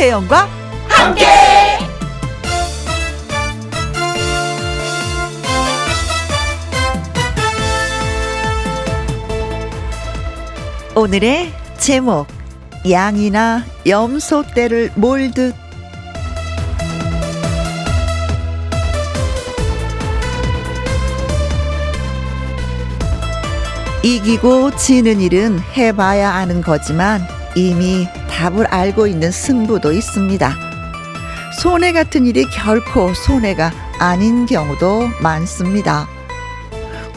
[0.00, 0.48] 김혜영과
[0.88, 1.26] 함께.
[10.94, 12.26] 오늘의 제목
[12.88, 15.54] 양이나 염소 떼를 몰듯
[24.02, 27.20] 이기고 지는 일은 해봐야 아는 거지만
[27.54, 30.56] 이미 답을 알고 있는 승부도 있습니다.
[31.60, 36.08] 손해 같은 일이 결코 손해가 아닌 경우도 많습니다.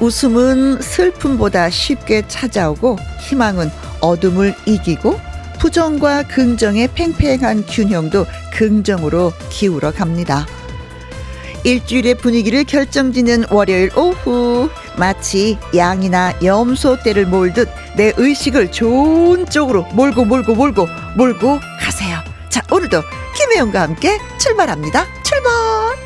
[0.01, 3.69] 웃음은 슬픔보다 쉽게 찾아오고 희망은
[4.01, 5.17] 어둠을 이기고
[5.59, 10.45] 부정과 긍정의 팽팽한 균형도 긍정으로 기울어 갑니다.
[11.63, 20.25] 일주일의 분위기를 결정짓는 월요일 오후 마치 양이나 염소 떼를 몰듯 내 의식을 좋은 쪽으로 몰고
[20.25, 22.19] 몰고 몰고 몰고 가세요.
[22.49, 23.01] 자 오늘도
[23.35, 25.05] 김혜영과 함께 출발합니다.
[25.23, 26.02] 출발!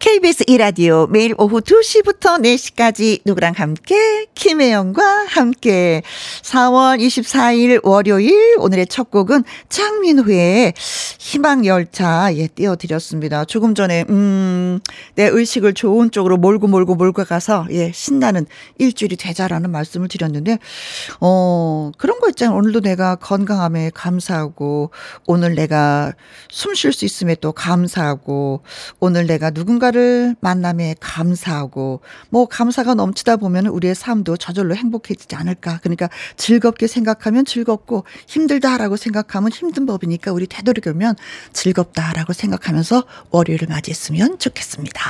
[0.00, 6.02] KBS 이라디오 매일 오후 2시부터 4시까지 누구랑 함께 김혜영과 함께
[6.42, 10.74] 4월 24일 월요일 오늘의 첫 곡은 장민호의
[11.18, 13.44] 희망열차 예 띄워드렸습니다.
[13.44, 14.78] 조금 전에 음내
[15.16, 18.46] 의식을 좋은 쪽으로 몰고 몰고 몰고 가서 예 신나는
[18.78, 20.58] 일주일이 되자라는 말씀을 드렸는데
[21.20, 22.56] 어 그런 거 있잖아요.
[22.56, 24.90] 오늘도 내가 건강함에 감사하고
[25.26, 26.12] 오늘 내가
[26.50, 28.62] 숨 쉴 수 있음에 또 감사하고
[29.00, 32.00] 오늘 내가 누군가 누군가를 만남에 감사하고
[32.30, 35.80] 뭐 감사가 넘치다 보면 우리의 삶도 저절로 행복해지지 않을까.
[35.82, 41.16] 그러니까 즐겁게 생각하면 즐겁고 힘들다라고 생각하면 힘든 법이니까 우리 되도록이면
[41.52, 45.00] 즐겁다라고 생각하면서 월요일을 맞이했으면 좋겠습니다.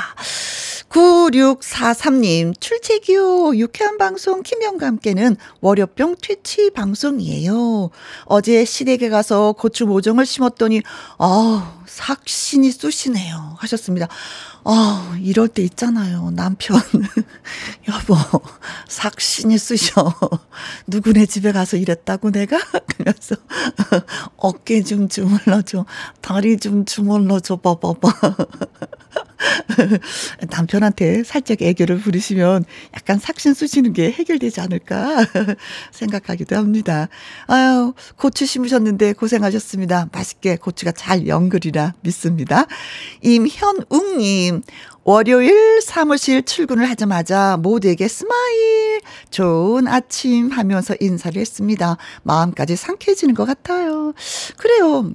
[0.88, 3.56] 9643님, 출첵이요.
[3.56, 7.90] 유쾌한 방송 김영과 함께는 월요병 퇴치 방송이에요.
[8.24, 10.82] 어제 시댁에 가서 고추 모종을 심었더니,
[11.18, 13.56] 아 삭신이 쑤시네요.
[13.58, 14.08] 하셨습니다.
[14.70, 16.30] 아, 이럴 때 있잖아요.
[16.32, 16.76] 남편.
[17.88, 18.14] 여보,
[18.86, 20.12] 삭신이 쑤셔.
[20.86, 22.58] 누구네 집에 가서 이랬다고 내가?
[22.98, 23.34] 그래서
[24.36, 25.86] 어깨 좀 주물러줘.
[26.20, 27.56] 다리 좀 주물러줘.
[27.56, 28.36] 봐봐봐.
[30.50, 35.26] 남편한테 살짝 애교를 부리시면 약간 삭신 쑤시는 게 해결되지 않을까
[35.92, 37.08] 생각하기도 합니다.
[37.46, 40.08] 아유, 고추 심으셨는데 고생하셨습니다.
[40.12, 42.66] 맛있게 고추가 잘 영글리라 믿습니다.
[43.22, 44.62] 임현웅님,
[45.04, 49.00] 월요일 사무실 출근을 하자마자 모두에게 smile,
[49.30, 51.96] 좋은 아침 하면서 인사를 했습니다.
[52.24, 54.12] 마음까지 상쾌해지는 것 같아요.
[54.58, 55.12] 그래요.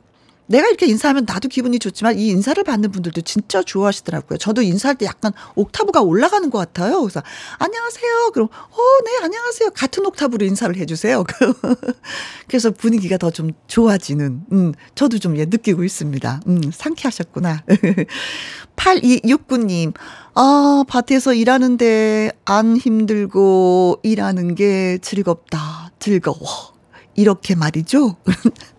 [0.53, 4.37] 내가 이렇게 인사하면 나도 기분이 좋지만 이 인사를 받는 분들도 진짜 좋아하시더라고요.
[4.37, 7.01] 저도 인사할 때 약간 옥타브가 올라가는 것 같아요.
[7.01, 7.21] 그래서
[7.57, 8.31] 안녕하세요.
[8.33, 9.71] 그럼 어, 네, 안녕하세요.
[9.71, 11.23] 같은 옥타브로 인사를 해주세요.
[12.47, 16.41] 그래서 분위기가 더 좀 좋아지는, 음, 저도 좀 예, 느끼고 있습니다.
[16.47, 17.63] 음, 상쾌하셨구나.
[18.77, 19.93] 8269님,
[20.35, 25.91] 아, 밭에서 일하는데 안 힘들고 일하는 게 즐겁다.
[25.97, 26.73] 즐거워.
[27.15, 28.17] 이렇게 말이죠.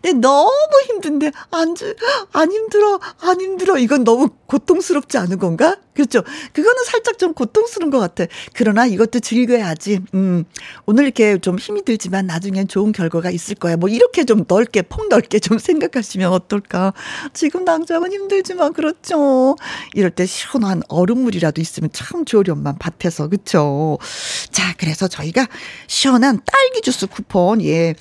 [0.00, 0.50] 근데 너무
[0.86, 1.74] 힘든데 안,
[2.32, 3.78] 안 힘들어, 안 힘들어.
[3.78, 5.76] 이건 너무 고통스럽지 않은 건가?
[5.94, 6.22] 그렇죠.
[6.52, 8.24] 그거는 살짝 좀 고통스러운 것 같아.
[8.54, 10.00] 그러나 이것도 즐겨야지.
[10.14, 10.44] 음,
[10.86, 13.76] 오늘 이렇게 좀 힘이 들지만 나중엔 좋은 결과가 있을 거야.
[13.76, 16.94] 뭐 이렇게 좀 넓게, 폭넓게 좀 생각하시면 어떨까.
[17.34, 19.56] 지금 당장은 힘들지만 그렇죠.
[19.94, 23.28] 이럴 때 시원한 얼음물이라도 있으면 참 좋으련만 밭에서.
[23.28, 23.98] 그쵸.
[24.50, 25.46] 자, 그래서 저희가
[25.86, 27.94] 시원한 딸기 주스 쿠폰, 예,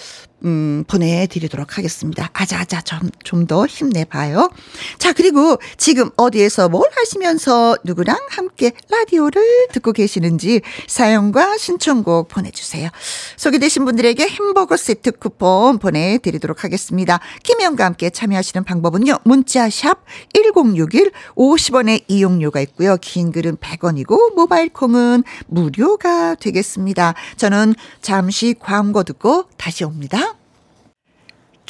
[0.46, 2.30] 음, 보내드리도록 하겠습니다.
[2.34, 4.50] 아자아자 좀, 좀 더 힘내봐요.
[4.98, 12.90] 자, 그리고 지금 어디에서 뭘 하시면서 누구랑 함께 라디오를 듣고 계시는지 사연과 신청곡 보내주세요.
[13.36, 17.20] 소개되신 분들에게 햄버거 세트 쿠폰 보내드리도록 하겠습니다.
[17.44, 19.20] 김혜영과 함께 참여하시는 방법은요.
[19.26, 22.98] 문자샵 1061 50원의 이용료가 있고요.
[23.02, 27.16] 긴 글은 100원이고 모바일 콩은 무료가 되겠습니다.
[27.38, 30.31] 저는 잠시 광고 듣고 다시 옵니다.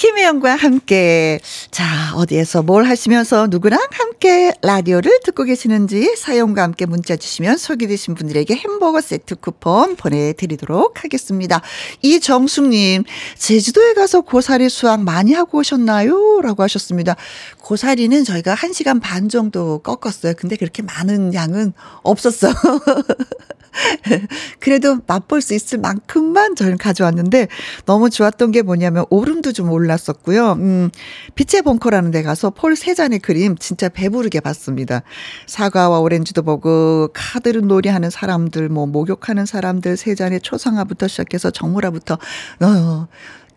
[0.01, 1.39] 김혜영과 함께.
[1.69, 8.51] 자, 어디에서 뭘 하시면서 누구랑 함께 라디오를 듣고 계시는지 사연과 함께 문자 주시면 소개되신 분들에게
[8.51, 11.61] 햄버거 세트 쿠폰 보내드리도록 하겠습니다.
[12.01, 13.03] 이정숙님,
[13.37, 16.41] 제주도에 가서 고사리 수확 많이 하고 오셨나요?
[16.41, 17.15] 라고 하셨습니다.
[17.61, 20.33] 고사리는 저희가 1시간 반 정도 꺾었어요.
[20.37, 21.73] 근데 그렇게 많은 양은
[22.03, 22.49] 없었어.
[24.59, 27.47] 그래도 맛볼 수 있을 만큼만 저는 가져왔는데
[27.85, 30.53] 너무 좋았던 게 뭐냐면 오름도 좀 올랐었고요.
[30.53, 30.89] 음,
[31.35, 35.03] 빛의 벙커라는 데 가서 폴 세 잔의 그림 진짜 배부르게 봤습니다.
[35.45, 43.07] 사과와 오렌지도 보고 카드를 놀이하는 사람들, 뭐 목욕하는 사람들 세 잔의 초상화부터 시작해서 정물화부터 어,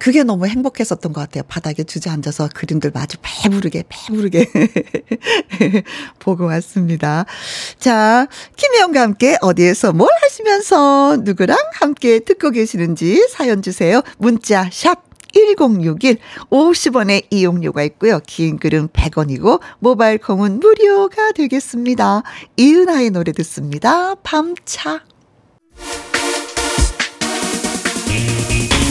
[0.04, 1.44] 그게 너무 행복했었던 것 같아요.
[1.48, 4.50] 바닥에 주저앉아서 그림들 마주 배부르게, 배부르게
[6.20, 7.24] 보고 왔습니다.
[7.78, 14.02] 자, 김혜영과 함께 어디에서 뭘 하시면서 누구랑 함께 듣고 계시는지 사연 주세요.
[14.18, 16.18] 문자, 샵 1061
[16.50, 18.20] 50원의 이용료가 있고요.
[18.26, 22.22] 긴 글은 100원이고 모바일 콩은 무료가 되겠습니다.
[22.58, 24.16] 이은하의 노래 듣습니다.
[24.16, 25.00] 밤차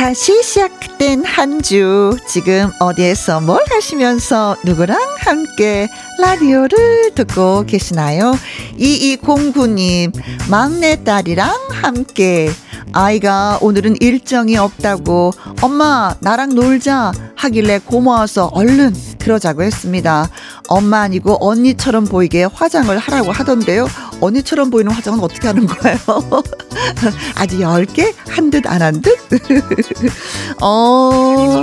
[0.00, 5.90] 다시 시작된 한 주, 지금 어디에서 뭘 하시면서 누구랑 함께
[6.20, 8.34] 라디오를 듣고 계시나요?
[8.78, 10.12] 2209님,
[10.50, 12.50] 막내딸이랑 함께
[12.92, 15.32] 아이가 오늘은 일정이 없다고
[15.62, 20.28] 엄마 나랑 놀자 하길래 고마워서 얼른 그러자고 했습니다.
[20.68, 23.86] 엄마 아니고 언니처럼 보이게 화장을 하라고 하던데요.
[24.20, 25.96] 언니처럼 보이는 화장은 어떻게 하는 거예요?
[27.36, 28.12] 아직 10개?
[28.28, 29.16] 한듯 안 한 듯?
[30.62, 31.62] 어,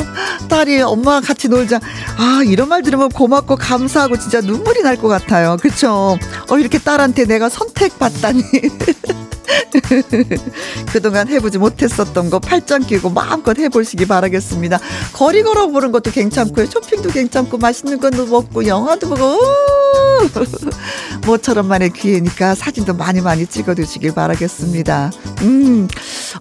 [0.49, 1.79] 딸이 엄마와 같이 놀자.
[2.17, 5.57] 아, 이런 말 들으면 고맙고 감사하고 진짜 눈물이 날 것 같아요.
[5.61, 6.17] 그쵸?
[6.49, 8.41] 어, 이렇게 딸한테 내가 선택받다니.
[10.91, 14.79] 그동안 해보지 못했었던 거 팔짱 끼고 마음껏 해보시기 바라겠습니다.
[15.13, 16.65] 거리 걸어보는 것도 괜찮고요.
[16.65, 19.39] 쇼핑도 괜찮고 맛있는 것도 먹고 영화도 보고
[21.27, 25.11] 모처럼만의 기회니까 사진도 많이 많이 찍어두시길 바라겠습니다.
[25.43, 25.87] 음,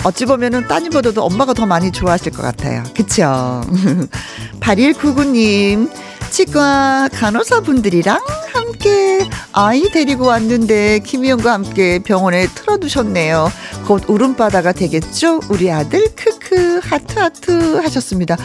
[0.04, 2.82] 어찌 보면은 따님보다도 엄마가 더 많이 좋아하실 것 같아요.
[2.96, 3.60] 그쵸?
[4.60, 5.90] 8199님,
[6.30, 8.20] 치과 간호사분들이랑
[8.52, 13.50] 함께 아이 데리고 왔는데 김희영과 함께 병원에 틀어두셨네요.
[13.86, 15.40] 곧 울음바다가 되겠죠?
[15.48, 18.36] 우리 아들 크크 하트 하트 하셨습니다.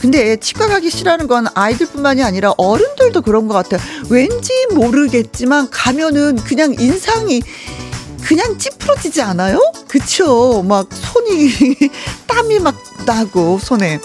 [0.00, 3.80] 근데 치과 가기 싫어하는 건 아이들뿐만이 아니라 어른들도 그런 것 같아요.
[4.08, 7.42] 왠지 모르겠지만 가면은 그냥 인상이
[8.22, 9.60] 그냥 찌푸러지지 않아요?
[9.88, 10.62] 그쵸?
[10.66, 11.50] 막 손이
[12.26, 12.76] 땀이 막
[13.06, 14.00] 나고 손에.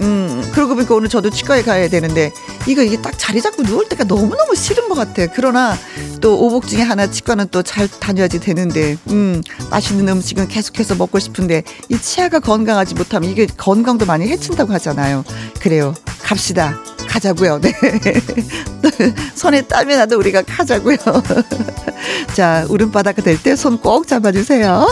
[0.00, 2.32] 음, 그러고 보니까 오늘 저도 치과에 가야 되는데,
[2.66, 5.26] 이거 이게 딱 자리 잡고 누울 때가 너무너무 싫은 것 같아.
[5.34, 5.76] 그러나
[6.20, 11.62] 또 오복 중에 하나 치과는 또 잘 다녀야지 되는데, 음, 맛있는 음식은 계속해서 먹고 싶은데,
[11.88, 15.24] 이 치아가 건강하지 못하면 이게 건강도 많이 해친다고 하잖아요.
[15.60, 15.94] 그래요.
[16.22, 16.78] 갑시다.
[17.08, 17.60] 가자고요.
[17.60, 17.72] 네.
[19.34, 20.96] 손에 땀이 나도 우리가 가자고요.
[22.34, 24.86] 자, 울음바다가 될 때 손 꼭 잡아주세요.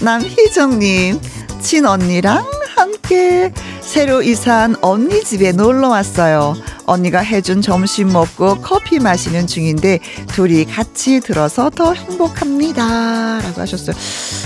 [0.00, 1.20] 남희정님,
[1.60, 2.44] 친언니랑
[2.74, 6.54] 함께 새로 이사한 언니 집에 놀러 왔어요.
[6.86, 13.40] 언니가 해준 점심 먹고 커피 마시는 중인데 둘이 같이 들어서 더 행복합니다.
[13.42, 13.96] 라고 하셨어요.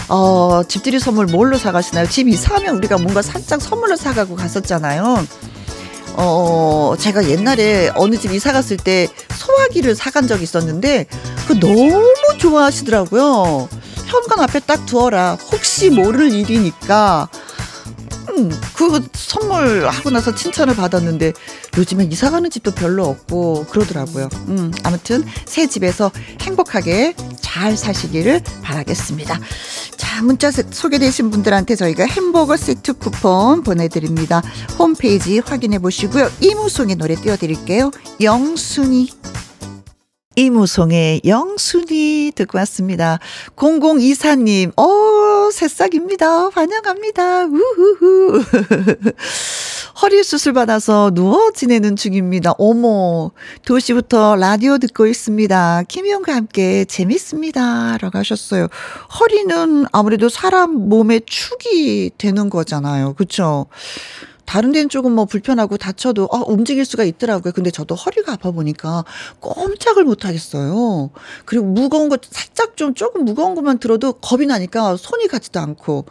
[0.09, 2.09] 어, 집들이 선물 뭘로 사가시나요?
[2.09, 5.27] 집 이사하면 우리가 뭔가 살짝 선물로 사가고 갔었잖아요.
[6.15, 11.07] 어, 제가 옛날에 어느 집 이사 갔을 때 소화기를 사간 적이 있었는데,
[11.47, 12.05] 그 너무
[12.39, 13.69] 좋아하시더라고요.
[14.11, 15.38] 현관 앞에 딱 두어라.
[15.52, 17.29] 혹시 모를 일이니까.
[18.31, 21.33] 음, 그 선물 하고 나서 칭찬을 받았는데
[21.76, 24.29] 요즘엔 이사 가는 집도 별로 없고 그러더라고요.
[24.49, 29.38] 음, 아무튼 새 집에서 행복하게 잘 사시기를 바라겠습니다.
[29.97, 34.43] 자, 문자 소개되신 분들한테 저희가 햄버거 세트 쿠폰 보내드립니다.
[34.79, 36.31] 홈페이지 확인해 보시고요.
[36.40, 37.90] 이무송의 노래 띄워드릴게요.
[38.21, 39.11] 영순이.
[40.40, 43.18] 이무송의 영순이 듣고 왔습니다.
[43.56, 46.49] 0024님, 어, 새싹입니다.
[46.49, 47.44] 환영합니다.
[47.44, 48.42] 우후후.
[50.00, 52.54] 허리 수술 받아서 누워 지내는 중입니다.
[52.56, 53.32] 어머,
[53.66, 55.82] 2시부터 라디오 듣고 있습니다.
[55.88, 57.99] 김희영과 함께 재밌습니다.
[57.99, 58.68] 라고 하셨어요.
[59.20, 63.12] 허리는 아무래도 사람 몸의 축이 되는 거잖아요.
[63.12, 63.66] 그쵸?
[64.50, 67.52] 다른 데는 조금 뭐 불편하고 다쳐도 어, 움직일 수가 있더라고요.
[67.52, 69.04] 근데 저도 허리가 아파 보니까
[69.38, 71.11] 꼼짝을 못 하겠어요.
[71.45, 76.07] 그리고 무거운 거 살짝 좀 조금 무거운 것만 들어도 겁이 나니까 손이 가지도 않고.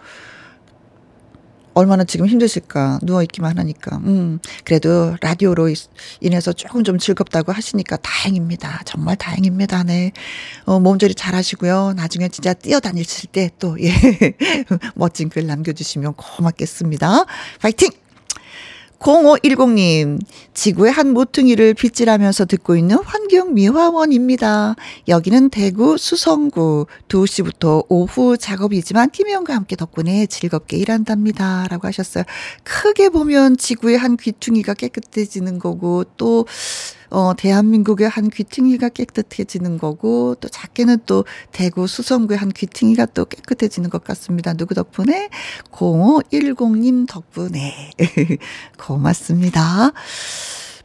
[1.73, 3.97] 얼마나 지금 힘드실까 누워 있기만 하니까.
[4.05, 5.69] 음 그래도 라디오로
[6.21, 8.83] 인해서 조금 좀 즐겁다고 하시니까 다행입니다.
[8.85, 9.83] 정말 다행입니다.
[9.83, 10.13] 네.
[10.63, 11.93] 어, 몸조리 잘 하시고요.
[11.97, 13.91] 나중에 진짜 뛰어다니실 때 또 예.
[14.95, 17.25] 멋진 글 남겨주시면 고맙겠습니다.
[17.59, 17.89] 파이팅
[18.99, 20.19] 0510님,
[20.53, 24.75] 지구의 한 모퉁이를 빗질하면서 듣고 있는 환경 미화원입니다.
[25.07, 31.67] 여기는 대구 수성구 2시부터 오후 작업이지만 김혜영과 함께 덕분에 즐겁게 일한답니다.
[31.69, 32.25] 라고 하셨어요.
[32.63, 36.45] 크게 보면 지구의 한 귀퉁이가 깨끗해지는 거고 또
[37.09, 43.89] 어, 대한민국의 한 귀퉁이가 깨끗해지는 거고, 또 작게는 또 대구 수성구의 한 귀퉁이가 또 깨끗해지는
[43.89, 44.53] 것 같습니다.
[44.53, 45.29] 누구 덕분에?
[45.71, 47.91] 0510님 덕분에.
[48.77, 49.91] 고맙습니다.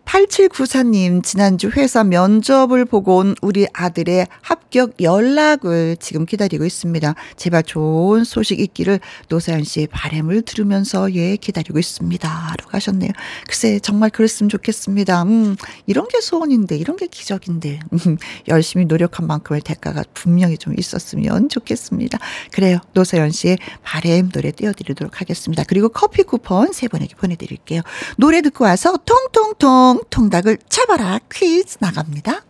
[0.04, 7.14] 8794님, 지난주 회사 면접을 보고 온 우리 아들의 합격 연락을 지금 기다리고 있습니다.
[7.36, 12.28] 제발 좋은 소식 있기를 노사연 씨의 바램을 들으면서 예, 기다리고 있습니다.
[12.28, 13.10] 라고 하셨네요.
[13.46, 15.22] 글쎄, 정말 그랬으면 좋겠습니다.
[15.22, 15.56] 음,
[15.86, 18.16] 이런 게 소원인데, 이런 게 기적인데, 음,
[18.48, 22.18] 열심히 노력한 만큼의 대가가 분명히 좀 있었으면 좋겠습니다.
[22.52, 22.78] 그래요.
[22.92, 25.64] 노사연 씨의 바램 노래 띄워드리도록 하겠습니다.
[25.66, 27.82] 그리고 커피 쿠폰 세 분에게 보내드릴게요.
[28.16, 32.44] 노래 듣고 와서 통통통 통 통닭을 잡아라 퀴즈 나갑니다.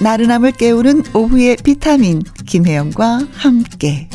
[0.00, 4.08] 나른함을 깨우는 오후의 비타민 김혜영과 함께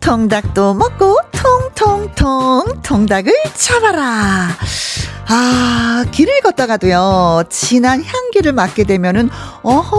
[0.00, 4.48] 통닭도 먹고 통통통 통닭을 잡아라.
[5.28, 9.30] 아, 길을 걷다가도요, 진한 향기를 맡게 되면은,
[9.62, 9.96] 어허,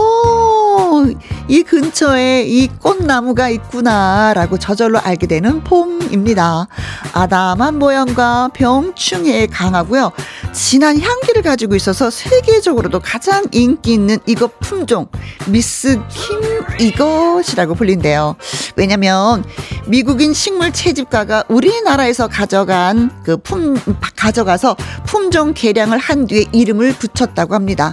[1.48, 6.66] 이 근처에 이 꽃나무가 있구나라고 저절로 알게 되는 봄입니다.
[7.12, 10.12] 아담한 모양과 병충해에 강하고요.
[10.52, 15.08] 진한 향기를 가지고 있어서 세계적으로도 가장 인기 있는 이것 품종
[15.46, 16.40] 미스 킴
[16.80, 18.36] 이것이라고 불린대요.
[18.76, 19.44] 왜냐면
[19.86, 23.74] 미국인 식물 채집가가 우리나라에서 가져간 그 품
[24.16, 27.92] 가져가서 품종 개량을 한 뒤에 이름을 붙였다고 합니다.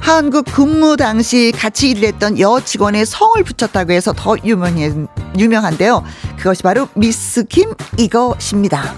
[0.00, 4.92] 한국 근무 당시 같이 일을 했던 여 직원의 성을 붙였다고 해서 더 유명해
[5.38, 6.04] 유명한데요.
[6.36, 8.94] 그것이 바로 미스 킴 이것입니다.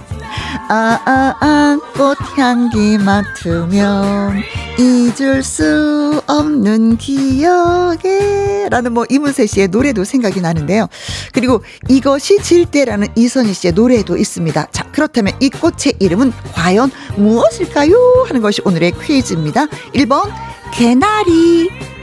[0.68, 4.42] 아, 아, 아, 꽃향기 맡으면
[4.78, 10.88] 잊을 수 없는 기억에 라는 뭐 이문세 씨의 노래도 생각이 나는데요.
[11.33, 14.68] 그리고 이것이 질대라는 이선희 씨의 노래도 있습니다.
[14.73, 18.25] 자, 그렇다면 이 꽃의 이름은 과연 무엇일까요?
[18.26, 19.66] 하는 것이 오늘의 퀴즈입니다.
[19.94, 20.30] 1번,
[20.73, 21.93] 개나리.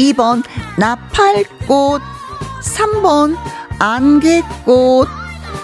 [0.00, 0.42] 2번,
[0.78, 2.00] 나팔꽃.
[2.62, 3.36] 3번,
[3.78, 5.08] 안개꽃.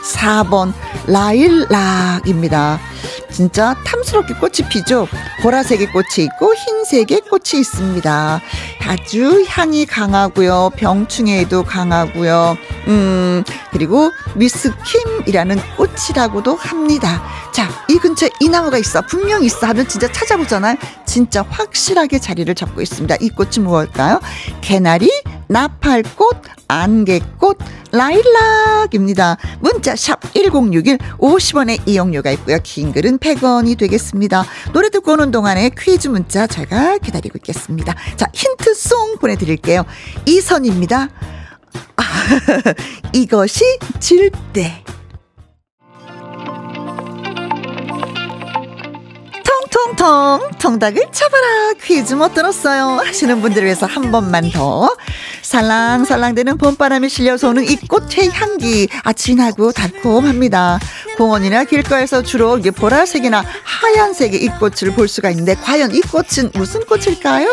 [0.03, 0.73] 4번,
[1.07, 2.79] 라일락입니다.
[3.37, 5.07] 진짜 탐스럽게 꽃이 피죠.
[5.43, 8.41] 보라색의 꽃이 있고 흰색의 꽃이 있습니다.
[8.87, 10.71] 아주 향이 강하고요.
[10.75, 12.57] 병충해에도 강하고요.
[12.89, 17.23] 음, 그리고 미스킴이라는 꽃이라고도 합니다.
[17.53, 19.03] 자, 이 근처에 이 나무가 있어.
[19.03, 20.77] 분명 있어 하면 진짜 찾아보잖아요.
[21.05, 23.17] 진짜 확실하게 자리를 잡고 있습니다.
[23.21, 24.19] 이 꽃이 무엇일까요?
[24.63, 25.11] 개나리,
[25.49, 27.59] 나팔꽃, 안개꽃,
[27.93, 29.37] 라일락입니다.
[29.61, 32.59] 문자 샵 1061, 50원의 이용료가 있고요.
[32.63, 34.45] 긴 글은 100원이 되겠습니다.
[34.73, 37.95] 노래 듣고 오는 동안에 퀴즈 문자 제가 기다리고 있겠습니다.
[38.17, 39.85] 자, 힌트송 보내드릴게요.
[40.27, 41.09] 이선입니다.
[41.97, 42.03] 아,
[43.13, 44.85] 이것이 질대.
[49.87, 51.73] 통통 통닭을 잡아라.
[51.81, 52.99] 퀴즈 못 들었어요.
[53.05, 54.91] 하시는 분들을 위해서 한 번만 더
[55.43, 58.89] 살랑살랑대는 봄바람이 실려서 오는 이 꽃의 향기.
[59.05, 60.81] 아 진하고 달콤합니다.
[61.17, 66.85] 공원이나 길가에서 주로 이게 보라색이나 하얀색의 이 꽃을 볼 수가 있는데 과연 이 꽃은 무슨
[66.85, 67.49] 꽃일까요?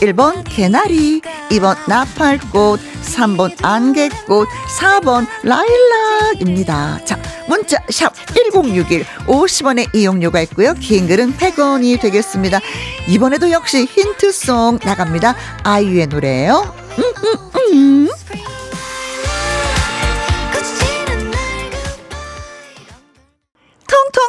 [0.00, 1.20] 1번 개나리
[1.50, 4.48] 2번 나팔꽃 3번 안개꽃
[4.80, 7.00] 4번 라일락입니다.
[7.04, 10.74] 자 문자 샵 1061 50원의 이용료가 있고요.
[10.74, 12.60] 긴 글은 100 원이 되겠습니다.
[13.08, 15.34] 이번에도 역시 힌트송 나갑니다.
[15.64, 16.74] 아이유의 노래예요.
[16.98, 18.08] 음, 음, 음.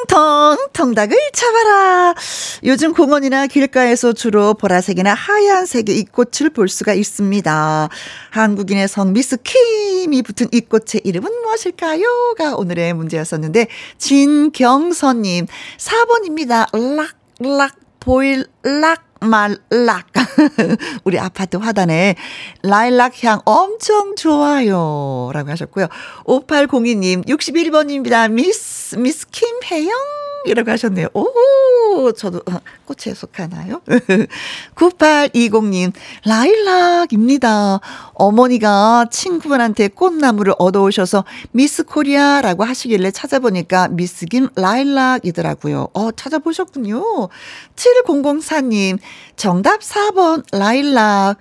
[0.09, 2.15] 통통 통닭을 잡아라.
[2.63, 7.89] 요즘 공원이나 길가에서 주로 보라색이나 하얀색의 이 꽃을 볼 수가 있습니다.
[8.31, 13.67] 한국인의 성 미스 킴이 붙은 이 꽃의 이름은 무엇일까요?가 오늘의 문제였었는데
[13.97, 16.67] 진경선님 4번입니다.
[16.95, 20.07] 락 락 보일 락 말락.
[21.03, 22.15] 우리 아파트 화단에
[22.63, 25.29] 라일락 향 엄청 좋아요.
[25.33, 25.87] 라고 하셨고요.
[26.25, 28.31] 5802님, 61번입니다.
[28.31, 30.28] 미스, 미스 김혜영?
[30.45, 31.07] 이라고 하셨네요.
[31.13, 33.81] 오, 저도 어, 꽃에 속하나요?
[34.75, 35.91] 9820님,
[36.25, 37.79] 라일락입니다.
[38.13, 45.89] 어머니가 친구분한테 꽃나무를 얻어오셔서 미스 코리아라고 하시길래 찾아보니까 미스 김 라일락이더라고요.
[45.93, 47.29] 어, 찾아보셨군요.
[47.75, 48.99] 7004님,
[49.35, 51.37] 정답 4번 라일락.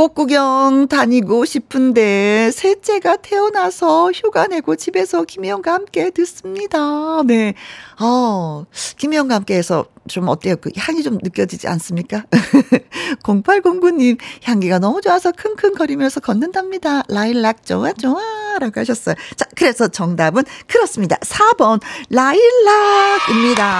[0.00, 7.22] 꽃 구경 다니고 싶은데 셋째가 태어나서 휴가 내고 집에서 김혜영과 함께 듣습니다.
[7.26, 7.52] 네.
[8.00, 8.64] 어,
[8.96, 10.56] 김혜영과 함께 해서 좀 어때요?
[10.56, 12.24] 그 향이 좀 느껴지지 않습니까?
[13.22, 17.02] 0809님, 향기가 너무 좋아서 킁킁거리면서 걷는답니다.
[17.10, 18.22] 라일락 좋아, 좋아.
[18.58, 19.16] 라고 하셨어요.
[19.36, 21.16] 자, 그래서 정답은 그렇습니다.
[21.16, 21.78] 4번,
[22.08, 23.78] 라일락입니다.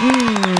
[0.00, 0.54] 음,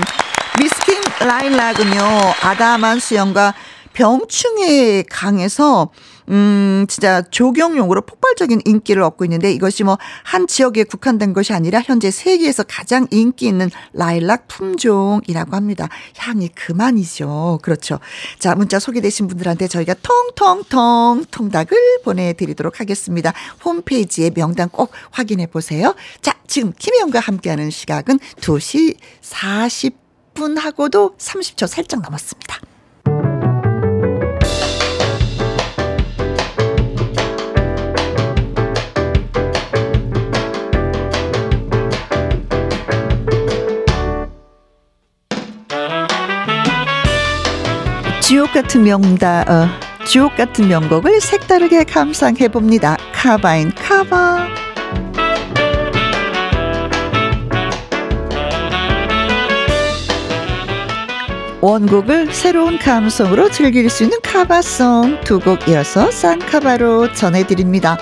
[0.59, 2.03] 미스킨 라일락은요,
[2.43, 3.55] 아담한 수영과
[3.99, 5.89] 병충해에 강해서
[6.29, 12.11] 음, 진짜 조경용으로 폭발적인 인기를 얻고 있는데 이것이 뭐 한 지역에 국한된 것이 아니라 현재
[12.11, 15.89] 세계에서 가장 인기 있는 라일락 품종이라고 합니다.
[16.17, 17.59] 향이 그만이죠.
[17.61, 17.99] 그렇죠.
[18.37, 23.33] 자, 문자 소개되신 분들한테 저희가 통통통 통닭을 보내드리도록 하겠습니다.
[23.65, 25.95] 홈페이지에 명단 꼭 확인해 보세요.
[26.21, 32.68] 자, 지금 김혜영과 함께하는 시각은 2시 40분 하고도 30초 살짝 넘었습니다.
[48.29, 52.95] 지옥 같은 명다, 어, 지옥 같은 명곡을 색다르게 감상해 봅니다.
[53.11, 54.47] 카바인 카바.
[61.61, 67.97] 원곡을 새로운 감성으로 즐길 수 있는 카바송 두 곡 이어서 쌍카바로 전해드립니다.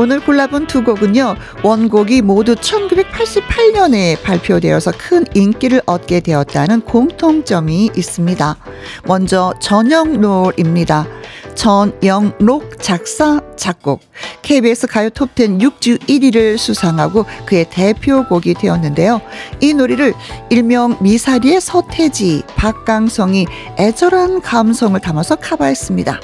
[0.00, 8.56] 오늘 골라본 두 곡은요, 원곡이 모두 1988년에 발표되어서 큰 인기를 얻게 되었다는 공통점이 있습니다.
[9.04, 11.06] 먼저 전영롤입니다.
[11.54, 14.00] 전영록 작사 작곡
[14.40, 19.20] KBS 가요 톱10 6주 1위를 수상하고 그의 대표곡이 되었는데요.
[19.60, 20.14] 이 노래를
[20.48, 23.46] 일명 미사리의 서태지, 박강성이
[23.78, 26.20] 애절한 감성을 담아서 카바했습니다.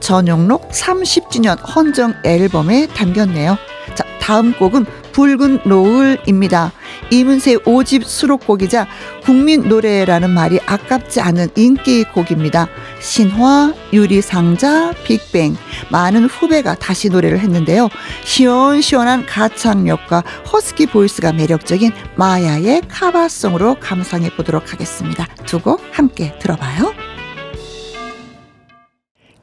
[0.00, 3.56] 전용록 30주년 헌정 앨범에 담겼네요.
[3.94, 6.72] 자, 다음 곡은 붉은 노을입니다.
[7.10, 8.86] 이문세 5집 수록곡이자
[9.24, 12.68] 국민 노래라는 말이 아깝지 않은 인기 곡입니다.
[13.00, 15.56] 신화, 유리상자, 빅뱅
[15.90, 17.88] 많은 후배가 다시 노래를 했는데요.
[18.24, 25.26] 시원시원한 가창력과 허스키 보이스가 매력적인 마야의 카바송으로 감상해 보도록 하겠습니다.
[25.46, 27.07] 두 곡 함께 들어봐요.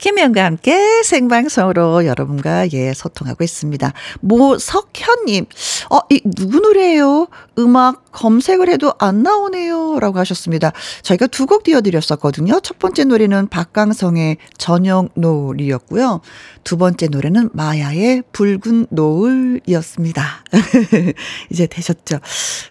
[0.06, 3.92] 김현과 함께 생방송으로 여러분과 예, 소통하고 있습니다.
[4.22, 5.48] 모석현님,
[5.90, 7.26] 어, 이, 누구 노래예요?
[7.58, 9.98] 음악 검색을 해도 안 나오네요.
[10.00, 10.74] 라고 하셨습니다.
[11.02, 12.60] 저희가 두 곡 띄워드렸었거든요.
[12.60, 16.22] 첫 번째 노래는 박강성의 저녁 노을이었고요.
[16.64, 20.44] 두 번째 노래는 마야의 붉은 노을이었습니다.
[21.50, 22.20] 이제 되셨죠?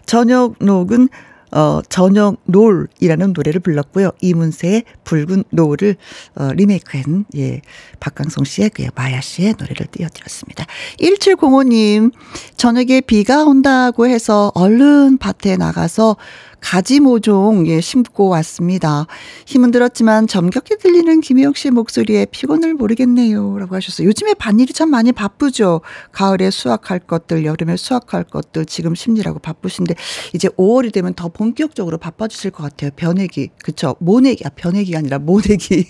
[0.05, 1.09] 저녁 노은
[1.51, 4.11] 어, 저녁 놀이라는 노래를 불렀고요.
[4.21, 5.95] 이문세의 붉은 노을을
[6.35, 7.61] 어, 리메이크한 예,
[7.99, 10.65] 박강성 씨의 그 마야 씨의 노래를 띄워드렸습니다.
[10.99, 12.11] 1705님,
[12.57, 16.17] 저녁에 비가 온다고 해서 얼른 밭에 나가서
[16.65, 19.05] 가지 모종 예 심고 왔습니다.
[19.45, 24.07] 힘은 들었지만 점겹게 들리는 김혜영 씨의 목소리에 피곤을 모르겠네요라고 하셨어요.
[24.07, 25.81] 요즘에 밭일이 참 많이 바쁘죠.
[26.11, 29.93] 가을에 수확할 것들, 여름에 수확할 것들 지금 심리라고 바쁘신데
[30.33, 32.89] 이제 5월이 되면 더 본격적으로 바빠지실 것 같아요.
[32.95, 33.95] 변내기 그쵸?
[33.99, 35.85] 모내기 아 변내기가 아니라 모내기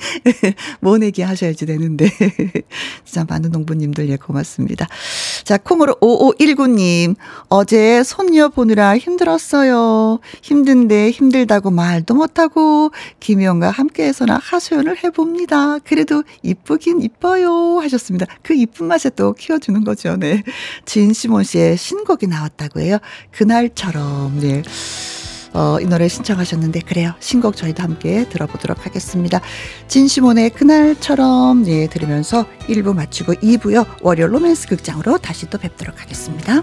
[0.78, 2.08] 모내기 하셔야지 되는데
[3.04, 4.86] 진짜 많은 농부님들 예 고맙습니다.
[5.42, 7.16] 자 콩으로 5519님
[7.48, 10.19] 어제 손녀 보느라 힘들었어요.
[10.42, 15.78] 힘든데 힘들다고 말도 못하고 김희영과 함께해서나 하소연을 해봅니다.
[15.80, 18.26] 그래도 이쁘긴 이뻐요 하셨습니다.
[18.42, 20.16] 그 이쁜 맛에 또 키워주는 거죠.
[20.16, 20.42] 네.
[20.84, 22.98] 진시몬 씨의 신곡이 나왔다고 해요.
[23.32, 24.62] 그날처럼 네.
[25.52, 27.14] 어, 이 노래 신청하셨는데 그래요.
[27.18, 29.40] 신곡 저희도 함께 들어보도록 하겠습니다.
[29.88, 33.86] 진시몬의 그날처럼 예 들으면서 1부 마치고 2부요.
[34.02, 36.62] 월요 로맨스 극장으로 다시 또 뵙도록 하겠습니다.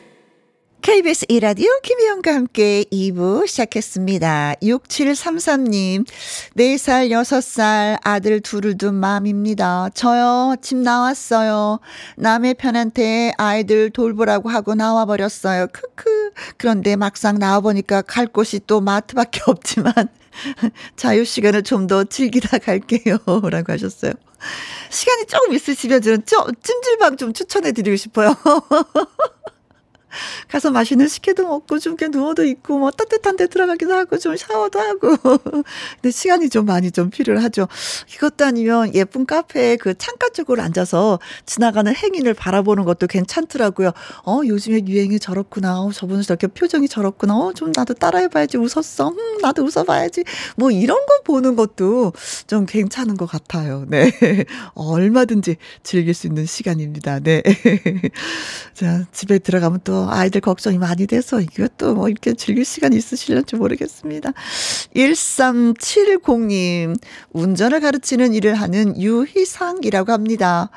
[0.81, 4.55] KBS 이라디오 김희영과 함께 2부 시작했습니다.
[4.63, 6.07] 6733님,
[6.57, 9.89] 4살, 6살 아들 둘을 둔 맘입니다.
[9.93, 11.79] 저요, 집 나왔어요.
[12.17, 15.67] 남의 편한테 아이들 돌보라고 하고 나와버렸어요.
[15.71, 16.31] 크크.
[16.57, 19.93] 그런데 막상 나와보니까 갈 곳이 또 마트밖에 없지만,
[20.95, 23.17] 자유 시간을 좀 더 즐기다 갈게요.
[23.51, 24.13] 라고 하셨어요.
[24.89, 28.35] 시간이 조금 있으시면 저는 찜질방 좀 추천해 드리고 싶어요.
[30.47, 34.79] 가서 맛있는 식혜도 먹고 좀 그냥 누워도 있고 뭐 따뜻한 데 들어가기도 하고 좀 샤워도
[34.79, 35.17] 하고.
[36.01, 37.67] 근데 시간이 좀 많이 좀 필요하죠.
[38.13, 43.91] 이것도 아니면 예쁜 카페에 그 창가 쪽으로 앉아서 지나가는 행인을 바라보는 것도 괜찮더라고요.
[44.25, 45.81] 어, 요즘에 유행이 저렇구나.
[45.81, 47.37] 어, 저분은 저렇게 표정이 저렇구나.
[47.37, 48.57] 어, 좀 나도 따라해봐야지.
[48.57, 49.09] 웃었어.
[49.09, 50.23] 음, 나도 웃어봐야지.
[50.55, 52.13] 뭐 이런 거 보는 것도
[52.47, 53.85] 좀 괜찮은 것 같아요.
[53.87, 54.11] 네.
[54.73, 57.19] 얼마든지 즐길 수 있는 시간입니다.
[57.19, 57.41] 네.
[58.73, 64.33] 자, 집에 들어가면 또 아이들 걱정이 많이 돼서 이것도 뭐 이렇게 즐길 시간 있으실런지 모르겠습니다.
[64.95, 66.99] 1370님,
[67.31, 70.69] 운전을 가르치는 일을 하는 유희상이라고 합니다.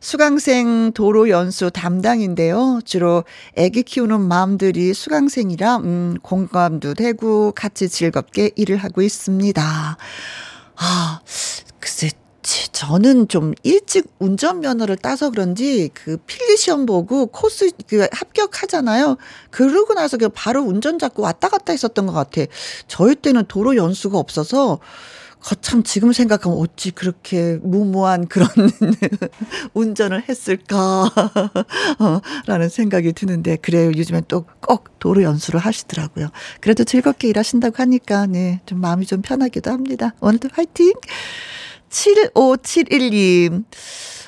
[0.00, 2.80] 수강생 도로 연수 담당인데요.
[2.84, 3.24] 주로
[3.56, 9.96] 애기 키우는 마음들이 수강생이라, 음, 공감도 되고 같이 즐겁게 일을 하고 있습니다.
[10.76, 11.20] 아,
[11.78, 12.10] 글쎄,
[12.72, 19.16] 저는 좀 일찍 운전면허를 따서 그런지 그 필기 시험 보고 코스 그 합격하잖아요.
[19.50, 22.42] 그러고 나서 그 바로 운전 잡고 왔다 갔다 했었던 것 같아.
[22.88, 24.78] 저희 때는 도로 연수가 없어서
[25.42, 28.46] 거참 지금 생각하면 어찌 그렇게 무모한 그런
[29.72, 30.76] 운전을 했을까?
[31.98, 33.90] 어, 라는 생각이 드는데 그래요.
[33.96, 36.28] 요즘엔 또 꼭 도로 연수를 하시더라고요.
[36.60, 40.14] 그래도 즐겁게 일하신다고 하니까 네 좀 마음이 좀 편하기도 합니다.
[40.20, 40.92] 오늘도 화이팅
[41.90, 43.64] 7571님.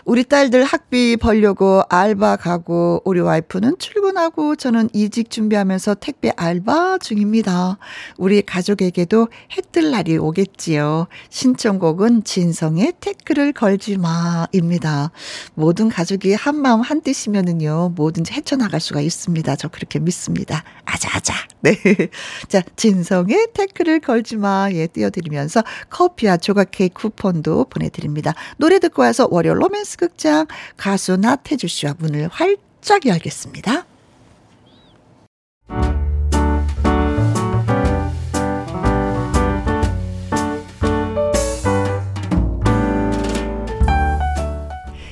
[0.05, 7.79] 우리 딸들 학비 벌려고 알바 가고 우리 와이프는 출근하고 저는 이직 준비하면서 택배 알바 중입니다.
[8.19, 11.07] 우리 가족에게도 해뜰 날이 오겠지요.
[11.31, 15.13] 신청곡은 진성의 태클을 걸지 마입니다.
[15.55, 19.55] 모든 가족이 한 마음 한 뜻이면은요 뭐든지 헤쳐나갈 수가 있습니다.
[19.55, 20.65] 저 그렇게 믿습니다.
[21.07, 21.35] 아자아자.
[21.61, 21.77] 네.
[22.49, 28.35] 자 진성의 태클을 걸지 마 예 띄워드리면서 커피와 조각 케이크 쿠폰도 보내드립니다.
[28.57, 33.87] 노래 듣고 와서 월요 로맨스 댄스극장 가수 나태주 씨와 문을 활짝 열겠습니다.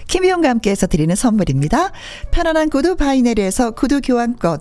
[0.06, 1.92] 김희용과 함께해서 드리는 선물입니다.
[2.30, 4.60] 편안한 구두 바이네르에서 구두 교환권,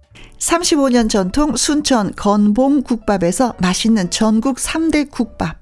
[0.41, 5.57] 35년 전통 순천 건봉 국밥에서 맛있는 전국 3대 국밥.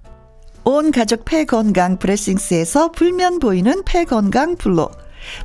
[0.63, 4.89] 온 가족 폐건강 브레싱스에서 불면 보이는 폐건강 블로.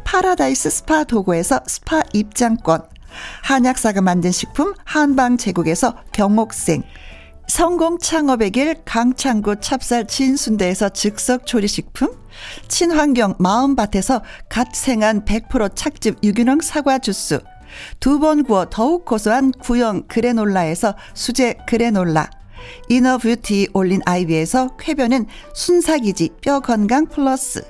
[0.04, 2.82] 파라다이스 스파 도구에서 스파 입장권,
[3.42, 6.84] 한약사가 만든 식품 한방 제국에서 경옥생,
[7.48, 12.14] 성공 창업의 길 강창구 찹쌀 진순대에서 즉석 조리식품,
[12.68, 17.40] 친환경 마음밭에서 갓 생한 100% 착즙 유기농 사과 주스,
[18.00, 22.30] 두 번 구워 더욱 고소한 구형 그래놀라에서 수제 그래놀라,
[22.88, 27.62] inner beauty 올린 아이비에서 쾌변은 순삭이지 뼈 건강 플러스,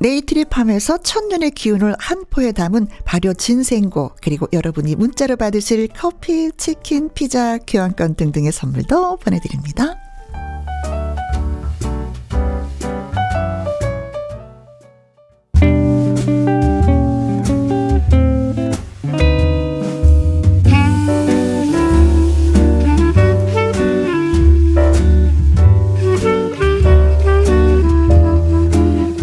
[0.00, 7.58] 네이트리팜에서 천년의 기운을 한 포에 담은 발효 진생고 그리고 여러분이 문자로 받으실 커피, 치킨, 피자,
[7.58, 10.03] 교환권 등등의 선물도 보내드립니다.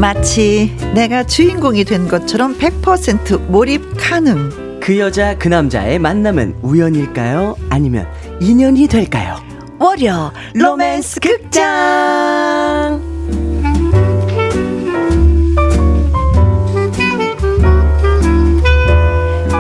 [0.02, 4.80] 마치 내가 주인공이 된 것처럼 100% 몰입 가능.
[4.80, 7.56] 그 여자 그 남자의 만남은 우연일까요?
[7.70, 8.08] 아니면
[8.40, 9.36] 인연이 될까요?
[9.78, 13.00] 월요 로맨스 극장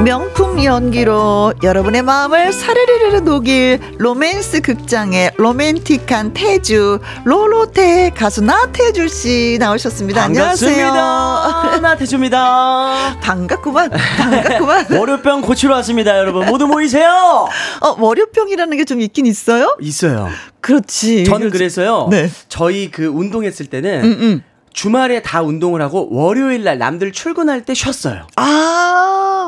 [0.03, 10.21] 명품 연기로 여러분의 마음을 사르르르 녹일 로맨스 극장의 로맨틱한 태주 로로테 가수 나태주 씨 나오셨습니다.
[10.21, 10.87] 반갑습니다.
[10.87, 11.79] 안녕하세요.
[11.81, 13.19] 나태주입니다.
[13.21, 13.91] 반갑구만.
[13.91, 14.87] 반갑구만.
[14.97, 16.47] 월요병 고치러 왔습니다, 여러분.
[16.47, 17.47] 모두 모이세요.
[17.81, 19.77] 어, 월요병이라는 게 좀 있긴 있어요?
[19.79, 20.27] 있어요.
[20.59, 21.23] 그렇지.
[21.25, 22.07] 저는 그래서요.
[22.09, 22.29] 네.
[22.49, 24.43] 저희 그 운동했을 때는 음, 음.
[24.73, 28.25] 주말에 다 운동을 하고 월요일 날 남들 출근할 때 쉬었어요.
[28.37, 28.90] 아,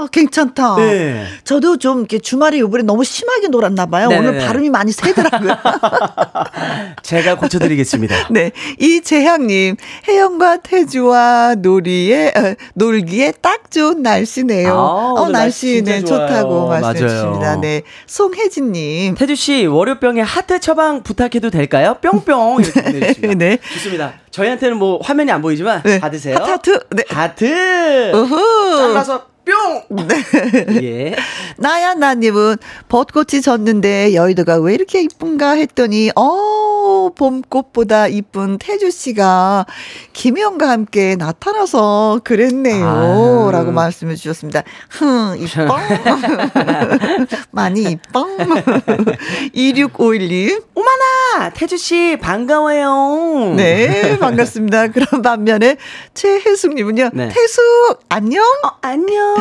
[0.08, 0.76] 괜찮다.
[0.78, 1.26] 네.
[1.44, 4.08] 저도 좀 이렇게 주말에 요번에 너무 심하게 놀았나 봐요.
[4.08, 4.46] 오늘 네네네.
[4.46, 5.56] 발음이 많이 새더라고요.
[7.04, 8.28] 제가 고쳐드리겠습니다.
[8.32, 8.52] 네.
[8.80, 9.76] 이재향님,
[10.08, 14.72] 혜영과 태주와 놀이에, 어, 놀기에 딱 좋은 날씨네요.
[14.72, 16.04] 아, 어, 오늘 날씨 네.
[16.04, 17.08] 좋다고 말씀해 맞아요.
[17.08, 17.56] 주십니다.
[17.60, 17.82] 네.
[18.08, 19.16] 송혜진님.
[19.16, 21.98] 태주 씨 월요병에 하트 처방 부탁해도 될까요?
[22.02, 23.58] 뿅뿅 이렇게 보내주시면 네.
[23.74, 24.14] 좋습니다.
[24.32, 26.00] 저희한테는 뭐 화면이 안 보이지만 네.
[26.00, 26.36] 받으세요.
[26.38, 26.80] 하트, 하트.
[26.90, 27.04] 네.
[27.10, 28.12] 하트.
[28.16, 28.78] 우후.
[28.78, 30.08] 잘라서 뿅.
[30.08, 30.16] 네.
[30.82, 31.16] 예.
[31.58, 32.58] 나야 나님은
[32.90, 36.73] 벚꽃이 졌는데 여의도가 왜 이렇게 이쁜가 했더니 어
[37.16, 39.66] 봄꽃보다 이쁜 태주 씨가
[40.14, 42.88] 김혜영과 함께 나타나서 그랬네요.
[42.88, 43.50] 아유.
[43.52, 44.64] 라고 말씀해 주셨습니다.
[44.90, 45.78] 흥 이뻐
[47.52, 48.26] 많이 이뻐
[49.56, 53.54] 2651님 오마나 태주 씨 반가워요.
[53.56, 54.88] 네 반갑습니다.
[54.90, 55.78] 그런 반면에
[56.14, 57.30] 최혜숙님은요 네.
[57.30, 57.64] 태숙
[58.10, 59.36] 안녕 어, 안녕.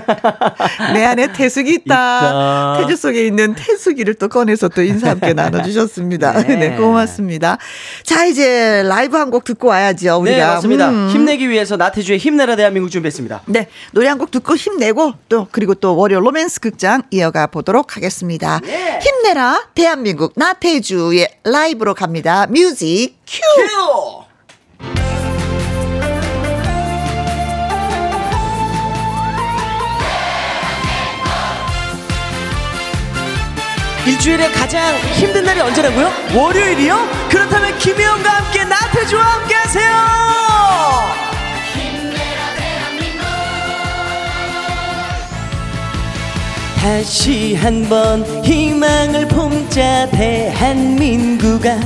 [0.94, 1.88] 내 안에 태숙이 있다.
[1.88, 2.76] 있다.
[2.78, 6.42] 태주 속에 있는 태숙이를 또 꺼내서 또 인사 함께 나눠주셨습니다.
[6.42, 6.56] 네.
[6.60, 6.76] 네.
[6.76, 7.58] 고맙습니다.
[8.02, 10.36] 자, 이제 라이브 한 곡 듣고 와야죠, 우리가.
[10.36, 10.88] 네 맞습니다.
[10.90, 11.08] 음.
[11.10, 13.42] 힘내기 위해서 나태주의 힘내라 대한민국 준비했습니다.
[13.46, 18.60] 네, 노래 한 곡 듣고 힘내고 또 그리고 또 월요 로맨스 극장 이어가 보도록 하겠습니다.
[18.64, 18.98] 네.
[19.02, 22.46] 힘내라 대한민국 나태주의 라이브로 갑니다.
[22.48, 23.40] 뮤직 큐.
[23.62, 24.27] 큐.
[34.06, 36.12] 일주일에 가장 힘든 날이 언제라고요?
[36.34, 37.08] 월요일이요?
[37.28, 40.18] 그렇다면 김혜영과 함께 나태주와 함께 하세요!
[46.80, 51.78] 다시 한번 희망을 품자 대한민국아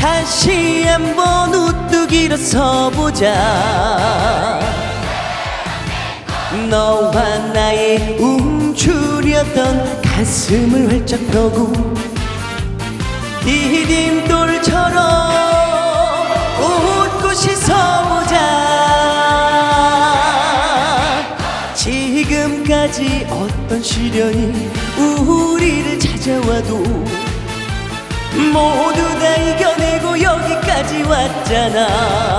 [0.00, 4.58] 다시 한번 우뚝 일어서 보자
[6.68, 8.16] 너와 나의
[8.78, 11.72] 움츠렸던 가슴을 활짝 펴고
[13.42, 15.02] 디딤돌처럼
[16.60, 18.38] 웃고 씻어보자.
[21.74, 26.78] 지금까지 어떤 시련이 우리를 찾아와도
[28.52, 32.38] 모두 다 이겨내고 여기까지 왔잖아.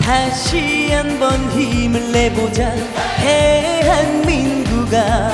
[0.00, 2.72] 다시 한번 힘을 내보자
[3.22, 5.30] 대한민국아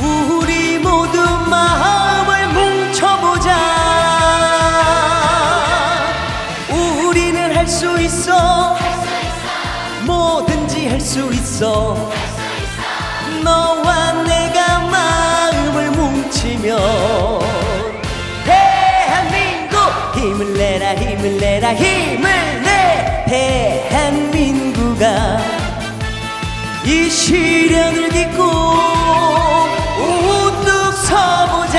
[0.00, 3.56] 우리 모두 마음을 뭉쳐보자.
[7.06, 8.76] 우리는 할 수 있어.
[10.04, 11.96] 뭐든지 할 수 있어.
[13.44, 16.78] 너와 내가 마음을 뭉치면
[18.44, 19.78] 대한민국
[20.16, 23.24] 힘을 내라 힘을 내라 힘을 내.
[23.28, 25.38] 대한민국아
[26.84, 28.42] 이 시련을 딛고
[29.98, 31.78] 우뚝 서보자.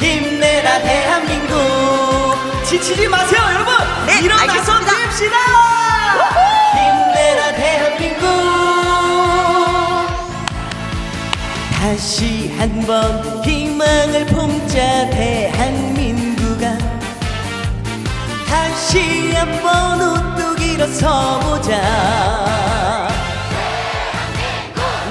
[0.00, 1.54] 힘내라 대한민국.
[2.64, 3.74] 지치지 마세요 여러분.
[4.22, 5.36] 일어나서 뜁시다.
[6.74, 8.26] 힘내라 대한민국.
[11.74, 16.13] 다시 한번 희망을 품자 대한민국아
[18.94, 21.80] 다시 한번 우뚝 일어서보자.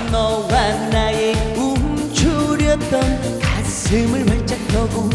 [0.09, 0.47] 너와
[0.89, 5.09] 나의 움츠렸던 가슴을 활짝 펴고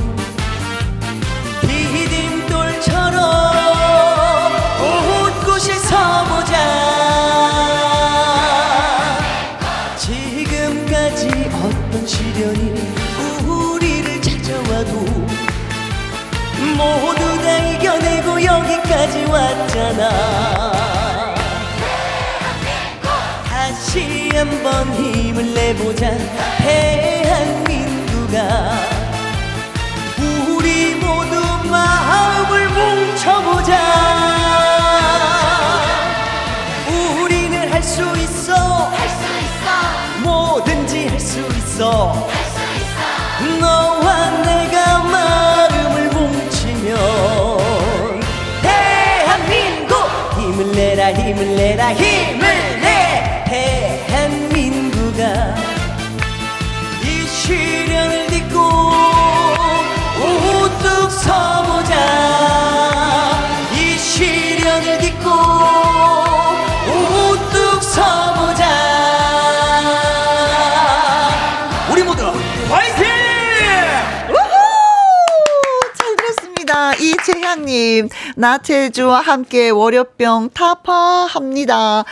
[9.96, 11.28] 지금까지
[11.62, 12.74] 어떤 시련이
[13.46, 14.92] 우리를 찾아와도
[16.76, 20.72] 모두 다 이겨내고 여기까지 왔잖아.
[23.48, 26.10] 다시 한번 힘을 내보자
[26.58, 28.38] 대한민국아
[30.48, 33.76] 우리 모두 마음을 뭉쳐보자.
[37.20, 38.54] 우리는 할 수 있어.
[38.86, 39.66] 할 수 있어.
[40.22, 42.12] 뭐든지 할 수 있어.
[42.12, 43.97] 할 수 있어.
[51.28, 52.67] 힘을 내라 힘을
[77.68, 82.04] 님, 나태주와 함께 월요병 타파합니다.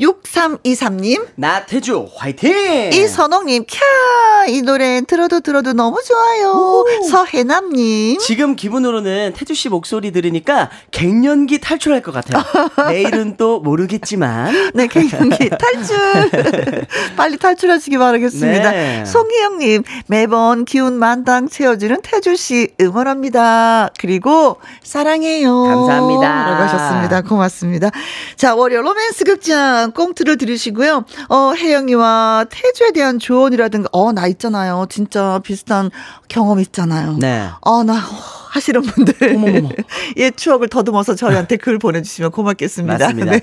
[0.00, 6.84] 6323님, 나태주 화이팅 이선홍님, 캬, 이 노래 들어도 들어도 너무 좋아요.
[7.08, 12.42] 서혜남님, 지금 기분으로는 태주 씨 목소리 들으니까 갱년기 탈출할 것 같아요.
[12.88, 14.72] 내일은 또 모르겠지만.
[14.74, 15.96] 네, 갱년기 탈출.
[17.16, 18.70] 빨리 탈출하시기 바라겠습니다.
[18.70, 19.04] 네.
[19.04, 23.90] 송희영님, 매번 기운 만땅 채워주는 태주씨 응원합니다.
[23.98, 25.62] 그리고 사랑해요.
[25.64, 26.44] 감사합니다.
[26.50, 27.22] 라고 하셨습니다.
[27.22, 27.90] 고맙습니다.
[28.36, 31.04] 자, 월요 로맨스 극장 꽁트를 들으시고요.
[31.28, 34.86] 어, 혜영이와 태주에 대한 조언이라든가, 어, 나 있잖아요.
[34.88, 35.90] 진짜 비슷한
[36.28, 37.16] 경험 있잖아요.
[37.18, 37.48] 네.
[37.62, 39.36] 아, 나, 어, 하시는 분들.
[39.36, 39.70] 어머머머.
[40.18, 42.98] 예, 추억을 더듬어서 저희한테 글 보내주시면 고맙겠습니다.
[42.98, 43.32] 맞습니다.
[43.32, 43.42] 네.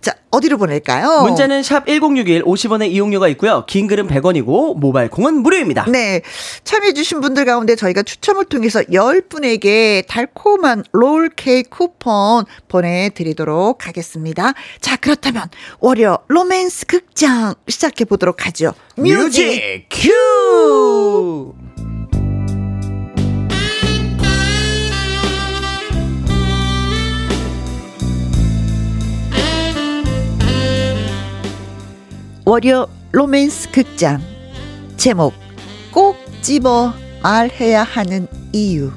[0.00, 1.22] 자, 어디로 보낼까요?
[1.22, 3.64] 문자는 샵 1061, 50원의 이용료가 있고요.
[3.68, 5.86] 긴 글은 100원이고, 모바일 콩은 무료입니다.
[5.88, 6.22] 네.
[6.64, 14.54] 참여해주신 분들 가운데 저희가 추첨을 통해서 10분에게 달콤한 롤 케이크 쿠폰 보내드리도록 하겠습니다.
[14.80, 15.44] 자, 그렇다면
[15.78, 18.74] 월요 로맨스 극장 시작해 보도록 하죠.
[18.96, 19.86] 뮤직!
[19.90, 21.54] 큐!
[32.44, 34.20] 월요 로맨스 극장
[34.96, 35.34] 제목
[35.92, 38.90] 꼭 집어 말해야 하는 이유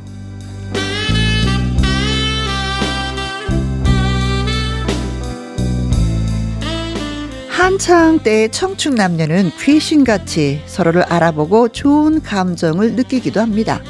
[7.50, 13.82] 한창 때의 청춘 남녀는 귀신같이 서로를 알아보고 좋은 감정을 느끼기도 합니다.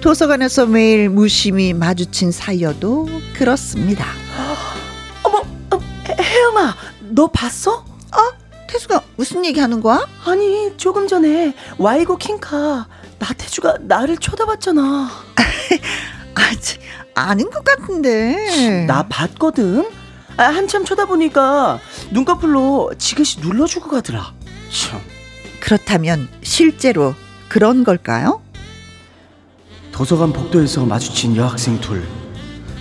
[0.00, 4.06] 도서관에서 매일 무심히 마주친 사이여도 그렇습니다.
[5.24, 5.38] 어머,
[5.72, 6.74] 어, 혜- 혜영아,
[7.10, 7.84] 너 봤어?
[8.74, 10.04] 태수가 무슨 얘기 하는 거야?
[10.26, 12.88] 아니, 조금 전에 와이고 킹카
[13.20, 14.82] 나태주가 나를 쳐다봤잖아.
[16.34, 16.78] 아, 치,
[17.14, 18.84] 아닌 것 같은데.
[18.88, 19.88] 나 봤거든.
[20.36, 21.78] 아, 한참 쳐다보니까
[22.10, 24.32] 눈꺼풀로 지그시 눌러주고 가더라.
[24.72, 25.00] 참.
[25.60, 27.14] 그렇다면 실제로
[27.48, 28.42] 그런 걸까요?
[29.92, 32.02] 도서관 복도에서 마주친 여학생 둘.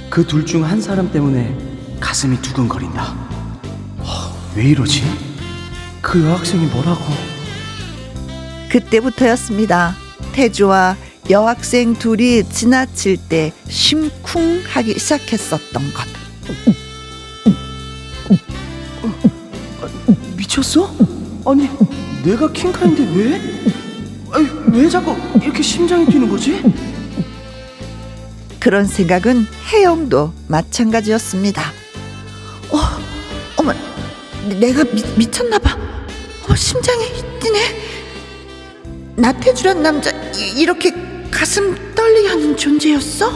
[0.09, 1.55] 그 둘 중 한 사람 때문에
[1.99, 3.03] 가슴이 두근거린다.
[4.01, 5.32] 하, 왜 이러지?
[6.03, 7.01] 그 여학생이 뭐라고?
[8.69, 9.95] 그때부터였습니다.
[10.33, 10.97] 태주와
[11.29, 16.03] 여학생 둘이 지나칠 때 심쿵하기 시작했었던 것.
[20.35, 20.93] 미쳤어?
[21.45, 21.69] 아니,
[22.23, 23.41] 내가 킹카인데 왜?
[24.33, 26.61] 아니, 왜 자꾸 이렇게 심장이 뛰는 거지?
[28.59, 31.61] 그런 생각은 혜영도 마찬가지였습니다.
[32.71, 32.79] 어,
[33.57, 33.73] 어머,
[34.59, 35.62] 내가 미, 미쳤나봐.
[35.62, 35.62] 어,
[37.53, 37.59] 뛰네.
[39.15, 40.91] 나태주란 남자 이- 이렇게
[41.29, 43.31] 가슴 떨리게 하는 존재였어?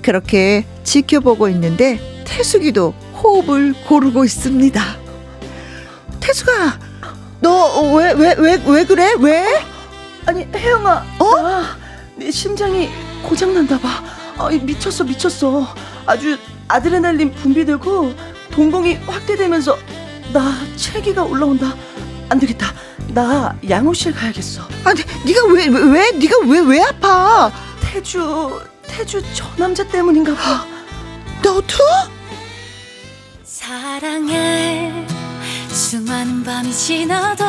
[0.00, 4.80] 그렇게 지켜보고 있는데 태숙이도 호흡을 고르고 있습니다.
[6.20, 6.78] 태숙아,
[7.40, 9.14] 너 왜 왜 왜 왜 그래?
[9.18, 9.44] 왜?
[10.26, 11.42] 아니, 혜영아, 어?
[11.42, 11.76] 나,
[12.16, 12.88] 내 심장이
[13.22, 14.02] 고장 난다 봐.
[14.36, 15.66] 아, 미쳤어, 미쳤어.
[16.06, 16.36] 아주
[16.68, 18.14] 아드레날린 분비되고
[18.52, 19.76] 동공이 확대되면서
[20.32, 21.74] 나 체기가 올라온다.
[22.28, 22.72] 안 되겠다.
[23.08, 24.62] 나 양호실 가야겠어.
[24.84, 27.50] 아 니, 네가 왜 왜 왜 네가 왜 왜 아파?
[27.80, 30.66] 태주, 태주 저 남자 때문인가 봐.
[31.42, 31.76] 너도?
[33.44, 35.06] 사랑해
[35.68, 37.44] 수많은 밤이 지나도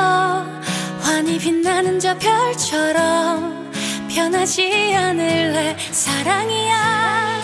[1.01, 3.71] 환히 빛나는 저 별처럼
[4.09, 7.39] 변하지 않을래 사랑이야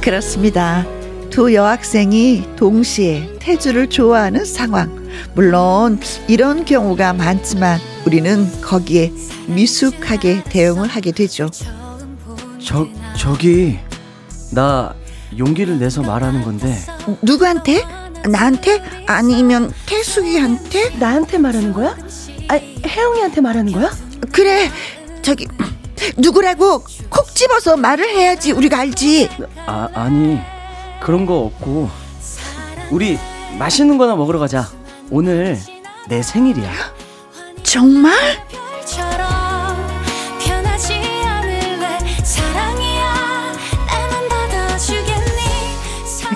[0.00, 0.84] 그렇습니다.
[1.34, 5.04] 두 여학생이 동시에 태주를 좋아하는 상황.
[5.34, 9.12] 물론 이런 경우가 많지만 우리는 거기에
[9.48, 11.50] 미숙하게 대응을 하게 되죠.
[12.64, 12.86] 저,
[13.18, 13.80] 저기,
[14.52, 14.94] 나
[15.36, 16.78] 용기를 내서 말하는 건데.
[17.20, 17.82] 누구한테?
[18.28, 18.80] 나한테?
[19.08, 20.90] 아니면 태숙이한테?
[21.00, 21.96] 나한테 말하는 거야?
[22.46, 23.90] 아니, 혜영이한테 말하는 거야?
[24.30, 24.70] 그래.
[25.20, 25.48] 저기
[26.16, 29.30] 누구라고 콕 집어서 말을 해야지 우리가 알지.
[29.66, 30.38] 아, 아니,
[31.04, 31.90] 그런 거 없고.
[32.90, 33.18] 우리
[33.58, 34.66] 맛있는 거나 먹으러 가자.
[35.10, 35.58] 오늘
[36.08, 36.70] 내 생일이야.
[37.62, 38.14] 정말?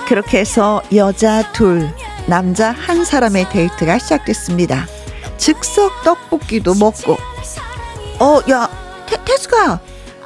[0.07, 1.87] 그렇게 해서 여자 둘,
[2.25, 4.87] 남자 한 사람의 데이트가 시작됐습니다.
[5.37, 7.15] 즉석 떡볶이도 먹고.
[8.19, 8.67] 어, 야,
[9.05, 9.79] 태, 태수가,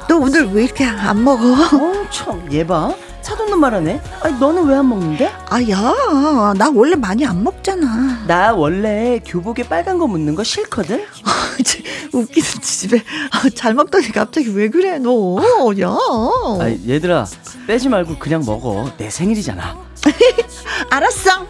[0.08, 1.52] 너 오늘 왜 이렇게 안 먹어?
[1.52, 2.94] 어, 참, 얘 봐.
[3.34, 4.00] 사돈놈 말하네.
[4.22, 5.32] 아니, 너는 왜 안 먹는데?
[5.48, 8.24] 아, 야, 나 원래 많이 안 먹잖아.
[8.26, 11.04] 나 원래 교복에 빨간 거 묻는 거 싫거든?
[12.12, 15.36] 웃기는 집에 아, 잘 먹더니 갑자기 왜 그래 너?
[15.80, 15.88] 야.
[16.60, 17.26] 아, 얘들아,
[17.66, 18.90] 빼지 말고 그냥 먹어.
[18.98, 19.76] 내 생일이잖아.
[20.90, 21.46] 알았어.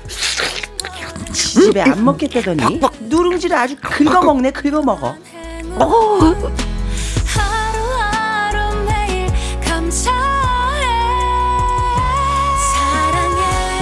[1.32, 5.08] 집에 안 먹겠다더니 누룽지를 아주 긁어 먹네, 긁어 먹어.
[5.78, 6.63] 하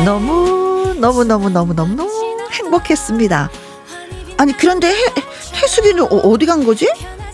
[0.05, 3.51] 너무 너무 너무 너무 너무 너무 행복했습니다.
[4.39, 5.05] 아니 그런데 해,
[5.55, 6.89] 해수기는 어, 어디 간 거지?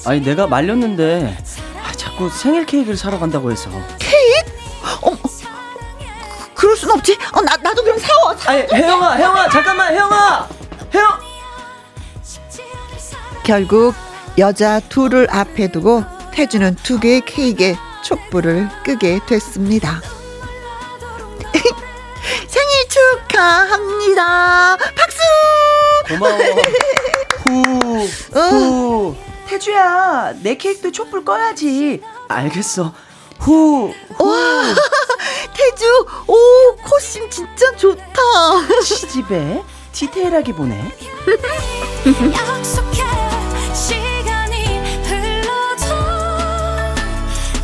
[0.05, 1.37] 아니, 내가 말렸는데
[1.85, 3.71] 아, 자꾸 생일 케이크를 사러 간다고 해서.
[5.03, 5.13] 어,
[6.55, 7.17] 그럴 순 없지.
[7.35, 8.37] 어, 나 나도 그럼 사와.
[8.37, 10.49] 사- 아니, 혜영아, 혜영아, 잠깐만, 혜영아!
[10.95, 11.09] 혜영!
[13.45, 13.95] 결국
[14.37, 20.01] 여자 둘을 앞에 두고 태주는 두 개의 케이크에 촛불을 끄게 됐습니다.
[22.99, 24.77] 축하합니다.
[24.77, 25.19] 박수!
[26.09, 26.39] 고마워.
[27.45, 28.41] 후, 어.
[28.41, 29.17] 후.
[29.47, 32.03] 태주야, 내 케이크도 촛불 꺼야지.
[32.29, 32.93] 알겠어.
[33.39, 34.35] 후, 후.
[35.55, 38.03] 태주, 오, 코심 진짜 좋다.
[38.85, 40.53] 시집에 디테일하게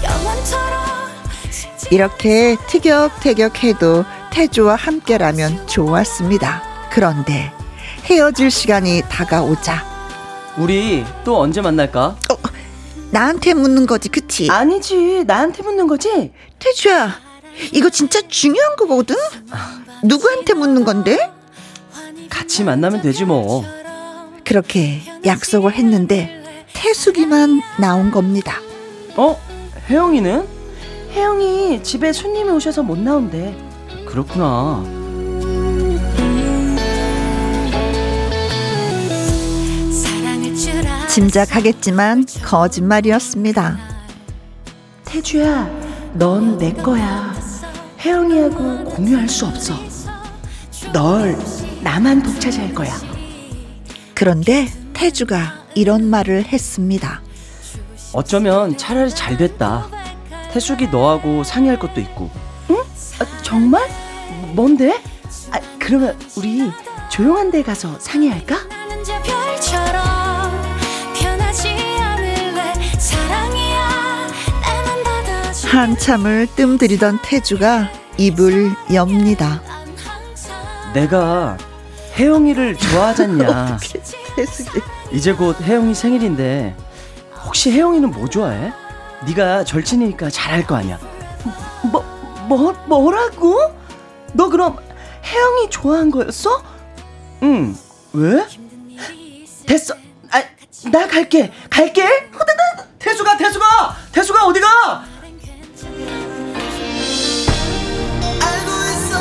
[0.03, 0.75] 영원처럼
[1.91, 4.05] 이렇게 티격태격해도
[4.35, 6.61] 태주와 함께라면 좋았습니다.
[6.91, 7.53] 그런데
[8.07, 9.85] 헤어질 시간이 다가오자
[10.59, 12.17] 우리 또 언제 만날까?
[13.13, 14.49] 나한테 묻는 거지, 그치?
[14.51, 16.33] 아니지, 나한테 묻는 거지?
[16.59, 17.15] 태주야,
[17.73, 19.15] 이거 진짜 중요한 거거든?
[20.03, 21.31] 누구한테 묻는 건데?
[22.29, 23.65] 같이 만나면 되지 뭐.
[24.45, 28.59] 그렇게 약속을 했는데 태숙이만 나온 겁니다.
[29.15, 29.41] 어?
[29.89, 30.49] 혜영이는?
[31.13, 33.64] 혜영이 집에 손님이 오셔서 못 나온대.
[34.15, 34.81] 그렇구나.
[41.09, 43.77] 짐작하겠지만 거짓말이었습니다.
[45.05, 45.69] 태주야,
[46.15, 47.35] 넌 내 거야.
[47.99, 49.75] 혜영이하고 공유할 수 없어.
[50.93, 51.37] 널
[51.83, 52.95] 나만 독차지할 거야.
[54.15, 57.21] 그런데 태주가 이런 말을 했습니다.
[58.13, 59.89] 어쩌면 차라리 잘 됐다.
[60.53, 62.31] 태숙이 너하고 상의할 것도 있고.
[63.21, 63.83] 아, 정말?
[64.55, 65.01] 뭔데?
[65.51, 66.71] 아, 그러면 우리
[67.11, 68.57] 조용한 데 가서 상의할까?
[75.67, 79.61] 한참을 뜸들이던 태주가 입을 엽니다.
[80.95, 81.59] 내가
[82.17, 83.79] 혜영이를 좋아하잖냐.
[85.11, 86.77] 이제 곧 혜영이 생일인데
[87.45, 88.73] 혹시 혜영이는 뭐 좋아해?
[89.27, 90.99] 네가 절친이니까 잘할 거 아니야.
[91.91, 92.05] 뭐,
[92.49, 93.59] 뭐 뭐라고?
[94.35, 94.77] 너 그럼
[95.25, 96.63] 혜영이 좋아한 거였어?
[97.43, 97.77] 응.
[98.13, 98.45] 왜?
[99.67, 99.95] 됐어.
[100.31, 100.43] 아,
[100.91, 101.51] 나 갈게.
[101.71, 102.03] 갈게.
[102.33, 102.99] 후다닥.
[102.99, 103.65] 태수가 태수가
[104.13, 105.05] 태수가 어디가?
[108.41, 109.19] 알고 있어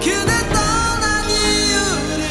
[0.00, 2.22] 그대 떠난 이유를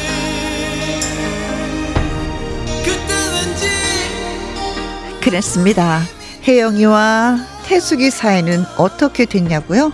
[2.84, 6.02] 그때 왠지 그랬습니다.
[6.46, 9.92] 혜영이와 태숙이 사이는 어떻게 됐냐고요?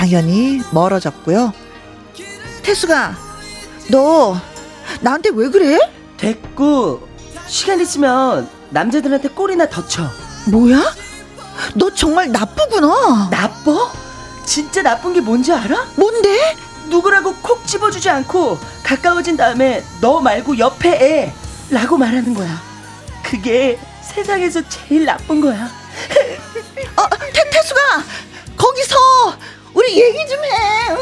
[0.00, 1.52] 당연히 멀어졌고요.
[2.62, 3.14] 태숙아,
[3.90, 4.34] 너
[5.02, 5.78] 나한테 왜 그래?
[6.16, 7.06] 됐고
[7.46, 10.10] 시간 있으면 남자들한테 꼬리나 더 쳐.
[10.46, 10.94] 뭐야?
[11.74, 13.28] 너 정말 나쁘구나.
[13.30, 13.92] 나빠?
[14.46, 15.88] 진짜 나쁜 게 뭔지 알아?
[15.96, 16.56] 뭔데?
[16.88, 21.30] 누구라고 콕 집어주지 않고 가까워진 다음에 너 말고 옆에
[21.70, 22.58] 애라고 말하는 거야.
[23.22, 25.66] 그게 세상에서 제일 나쁜 거야.
[26.96, 28.02] 어, 태, 태숙아,
[28.56, 28.96] 거기서
[29.80, 30.48] 우리 얘기 좀 해.
[30.90, 30.96] 응?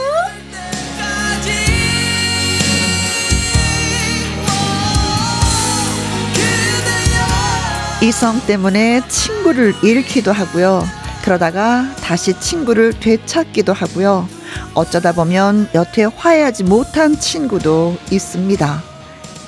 [8.00, 10.86] 이성 때문에 친구를 잃기도 하고요.
[11.24, 14.28] 그러다가 다시 친구를 되찾기도 하고요.
[14.74, 18.82] 어쩌다 보면 여태 화해하지 못한 친구도 있습니다.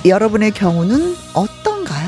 [0.07, 2.00] 여러분의 경우는 어떤가요?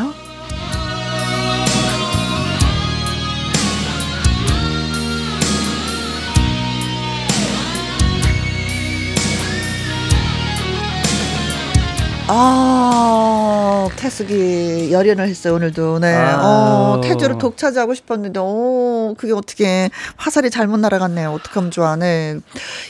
[12.35, 15.99] 아, 어, 태숙이 열연을 했어요, 오늘도.
[15.99, 16.15] 네.
[16.15, 16.95] 아우.
[16.95, 21.31] 어, 태주를 독차지하고 싶었는데, 어, 그게 어떻게, 화살이 잘못 날아갔네요.
[21.31, 22.39] 어떡하면 좋아, 네.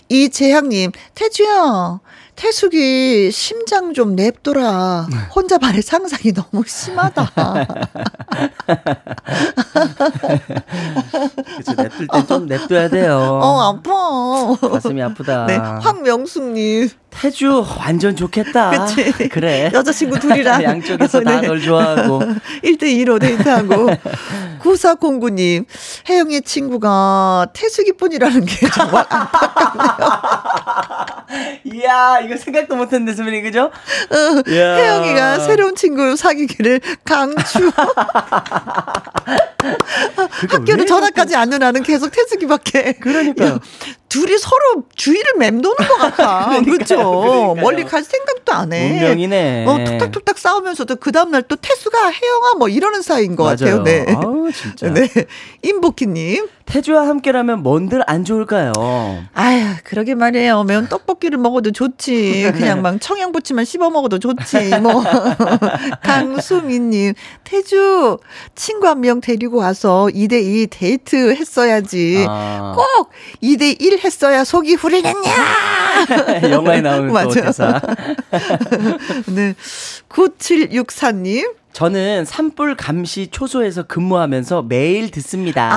[0.08, 1.98] 이재향님, 태주야,
[2.34, 5.06] 태숙이 심장 좀 냅둬라.
[5.34, 7.30] 혼자 반의 상상이 너무 심하다.
[11.56, 13.18] 그치, 냅둘 땐좀 냅둬야 돼요.
[13.42, 14.68] 어, 아파.
[14.70, 15.46] 가슴이 아프다.
[15.46, 16.88] 네, 황명숙님.
[17.10, 18.70] 태주 완전 좋겠다.
[18.86, 19.28] 그치.
[19.28, 19.70] 그래.
[19.72, 20.62] 여자친구 둘이랑.
[20.64, 21.46] 양쪽에서 다 네.
[21.46, 22.22] 널 좋아하고.
[22.64, 23.90] 1대1로 데이트하고.
[24.62, 25.66] 9409님,
[26.08, 29.04] 혜영의 친구가 태숙이 뿐이라는 게 정말
[31.64, 33.70] 이야, 이거 생각도 못했는데, 수민이, 그죠?
[34.10, 37.70] 어, 혜영이가 새로운 친구 사귀기를 강추.
[40.48, 42.94] 학교를 왜 전화까지 안 누나는 계속 태숙이밖에.
[42.94, 43.60] 그러니까요.
[44.12, 46.44] 둘이 서로 주위를 맴도는 것 같아.
[46.60, 46.96] 그러니까요, 그렇죠.
[46.96, 47.54] 그러니까요.
[47.62, 48.90] 멀리 갈 생각도 안 해.
[48.90, 49.64] 운명이네.
[49.66, 53.76] 어, 툭탁툭탁 싸우면서도 그 다음날 또 태수가 혜영아 뭐 이러는 사이인 것 같아요.
[53.80, 53.84] 맞아요.
[53.84, 54.04] 네.
[54.14, 54.88] 아우, 진짜.
[54.92, 55.08] 네.
[55.62, 56.48] 임복희님.
[56.64, 58.72] 태주와 함께라면 뭔들 안 좋을까요?
[59.34, 60.62] 아유, 그러게 말이에요.
[60.64, 62.50] 매운 떡볶이를 먹어도 좋지.
[62.54, 64.70] 그냥 막 청양부치만 씹어 먹어도 좋지.
[64.80, 65.02] 뭐.
[66.02, 68.18] 강수민님, 태주,
[68.54, 72.24] 친구 한 명 데리고 와서 2대2 데이트 했어야지.
[72.28, 72.74] 아.
[72.76, 73.10] 꼭
[73.42, 75.32] 2대1 했어야 속이 후련했냐!
[76.50, 77.28] 영화에 나오는 또 맞아요.
[77.30, 77.80] 대사.
[79.28, 79.54] 네.
[80.08, 81.54] 9764님.
[81.72, 85.70] 저는 산불 감시 초소에서 근무하면서 매일 듣습니다.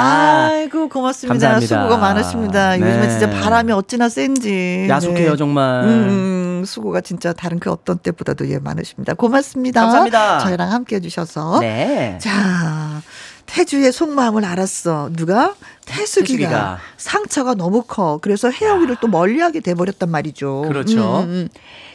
[0.49, 1.33] 아이고, 고맙습니다.
[1.33, 1.83] 감사합니다.
[1.83, 2.75] 수고가 많으십니다.
[2.75, 2.81] 네.
[2.81, 4.87] 요즘에 진짜 바람이 어찌나 센지.
[4.89, 5.37] 야속해요, 네.
[5.37, 5.85] 정말.
[5.85, 9.13] 음, 수고가 진짜 다른 그 어떤 때보다도 예, 많으십니다.
[9.13, 9.81] 고맙습니다.
[9.81, 10.39] 감사합니다.
[10.39, 11.59] 저희랑 함께 해주셔서.
[11.61, 12.17] 네.
[12.19, 13.01] 자,
[13.45, 15.09] 태주의 속마음을 알았어.
[15.13, 15.55] 누가?
[15.85, 16.37] 태숙이가.
[16.37, 16.79] 태숙이가.
[16.97, 18.17] 상처가 너무 커.
[18.21, 20.63] 그래서 혜영이를 또 멀리하게 돼버렸단 말이죠.
[20.67, 21.19] 그렇죠.
[21.19, 21.49] 음, 음, 음.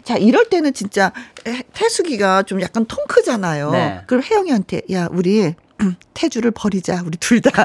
[0.05, 1.13] 자, 이럴 때는 진짜
[1.47, 3.71] 해- 태숙이가 좀 약간 통 크잖아요.
[3.73, 4.01] 네.
[4.07, 5.55] 그럼 혜영이한테 야, 우리
[6.15, 7.03] 태주를 버리자.
[7.05, 7.51] 우리 둘 다.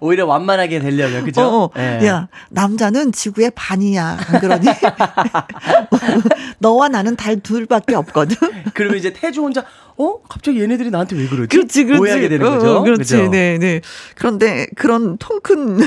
[0.00, 1.42] 오히려 완만하게 되려면, 그죠?
[1.42, 1.70] 어, 어.
[1.74, 2.06] 네.
[2.06, 4.18] 야, 남자는 지구의 반이야.
[4.28, 4.66] 안 그러니?
[6.58, 8.36] 너와 나는 달 둘밖에 없거든.
[8.74, 9.64] 그리고 이제 태주 혼자,
[9.98, 10.20] 어?
[10.28, 11.48] 갑자기 얘네들이 나한테 왜 그러지?
[11.48, 12.00] 그렇지, 그렇지.
[12.02, 12.78] 오해하게 되는 거죠.
[12.78, 13.30] 어, 그렇지, 그죠?
[13.30, 13.80] 네, 네.
[14.16, 15.80] 그런데 그런 통큰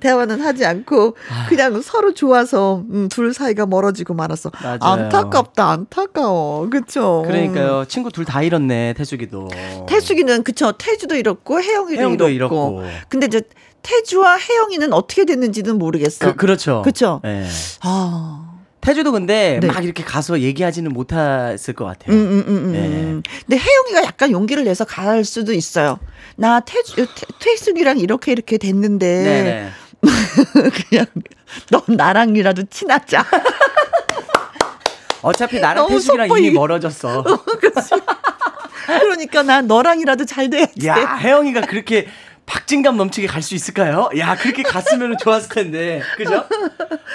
[0.00, 1.16] 대화는 하지 않고
[1.48, 4.50] 그냥 서로 좋아서 음, 둘 사이가 멀어지고 말았어.
[4.62, 4.78] 맞아요.
[4.80, 6.68] 안타깝다, 안타까워.
[6.68, 7.24] 그쵸?
[7.26, 7.84] 그러니까요.
[7.88, 9.48] 친구 둘 다 잃었네, 태숙이도.
[9.86, 10.72] 태숙이는 그쵸.
[10.72, 12.82] 태주도 잃었고 혜영이도 혜영도 잃었고.
[12.82, 13.04] 잃었고.
[13.08, 13.42] 근데 이제
[13.82, 16.26] 태주와 혜영이는 어떻게 됐는지는 모르겠어.
[16.32, 16.82] 그, 그렇죠.
[16.82, 17.20] 그쵸?
[17.24, 17.46] 예.
[17.82, 18.44] 아.
[18.80, 19.66] 태주도 근데 네.
[19.66, 22.14] 막 이렇게 가서 얘기하지는 못했을 것 같아요.
[22.16, 22.72] 음, 음, 음, 음.
[22.72, 23.30] 네.
[23.46, 25.98] 근데 혜영이가 약간 용기를 내서 갈 수도 있어요.
[26.36, 27.04] 나 태주, 태,
[27.40, 29.22] 태숙이랑 이렇게 이렇게 됐는데.
[29.22, 29.68] 네네.
[30.88, 31.06] 그냥,
[31.70, 33.24] 너 나랑이라도 친하자.
[35.22, 37.24] 어차피 나랑 태숙이랑 속보이- 이미 멀어졌어.
[38.88, 40.86] 그러니까 난 너랑이라도 잘 돼야지.
[40.86, 42.06] 야, 혜영이가 그렇게
[42.48, 44.08] 박진감 넘치게 갈 수 있을까요?
[44.18, 46.02] 야, 그렇게 갔으면 좋았을 텐데.
[46.16, 46.44] 그죠?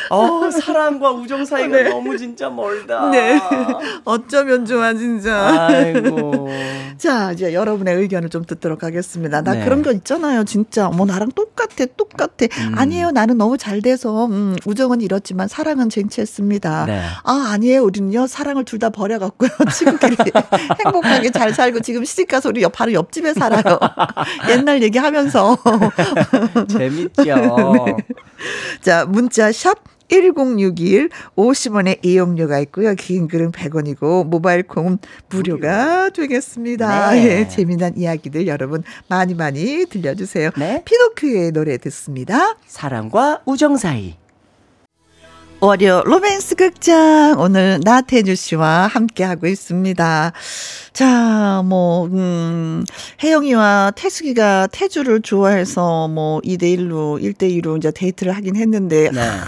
[0.09, 3.09] 어, 사랑과 우정 사이가 너무 진짜 멀다.
[3.09, 3.39] 네.
[4.05, 5.67] 어쩌면 좋아, 진짜.
[5.69, 6.47] 아이고.
[6.97, 9.41] 자, 이제 여러분의 의견을 좀 듣도록 하겠습니다.
[9.41, 9.63] 나 네.
[9.65, 10.87] 그런 거 있잖아요, 진짜.
[10.89, 12.45] 뭐, 나랑 똑같아, 똑같아.
[12.59, 12.75] 음.
[12.77, 16.85] 아니에요, 나는 너무 잘 돼서, 음, 우정은 이렇지만 사랑은 쟁취했습니다.
[16.85, 17.01] 네.
[17.23, 19.49] 아, 아니에요, 우리는요, 사랑을 둘 다 버려갖고요.
[19.73, 20.17] 친구끼리
[20.85, 23.79] 행복하게 잘 살고, 지금 시집가서 우리 옆, 바로 옆집에 살아요.
[24.49, 25.57] 옛날 얘기하면 서.
[26.69, 27.23] 재밌죠.
[27.23, 27.95] 네.
[28.81, 29.77] 자, 문자 샵
[30.09, 32.93] 1061 50원의 이용료가 있고요.
[32.95, 34.99] 긴 글은 100원이고 모바일 콩은
[35.29, 37.11] 무료가 되겠습니다.
[37.11, 37.39] 네.
[37.39, 40.51] 예, 재미난 이야기들 여러분 많이 많이 들려주세요.
[40.57, 40.83] 네.
[40.85, 42.57] 피노키오의 노래 듣습니다.
[42.67, 44.22] 사랑과 우정 사이.
[45.63, 50.33] 월요 로맨스 극장 오늘 나태주 씨와 함께 하고 있습니다.
[50.91, 52.83] 자, 뭐 음,
[53.23, 59.21] 혜영이와 태숙이가 태주를 좋아해서 뭐 2대 1로 1대 2로 이제 데이트를 하긴 했는데 네.
[59.21, 59.45] 아,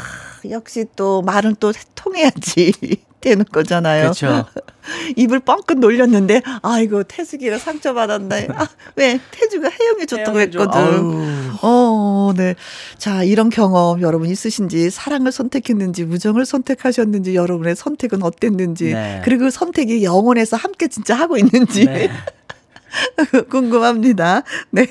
[0.49, 2.71] 역시 또 말은 또 통해야지
[3.19, 4.03] 되는 거잖아요.
[4.03, 4.45] 그렇죠.
[5.15, 8.49] 입을 뻥끗 놀렸는데 아이고 태숙이가 상처받았네.
[8.53, 10.17] 아, 왜 태주가 혜영이 혜영이 줘.
[10.17, 11.51] 했거든.
[11.61, 12.55] 어, 네.
[12.97, 19.21] 자, 이런 경험 여러분 있으신지, 사랑을 선택했는지, 우정을 선택하셨는지, 여러분의 선택은 어땠는지, 네.
[19.23, 21.85] 그리고 선택이 영원해서 함께 진짜 하고 있는지.
[21.85, 22.09] 네.
[23.49, 24.43] 궁금합니다.
[24.71, 24.85] 네.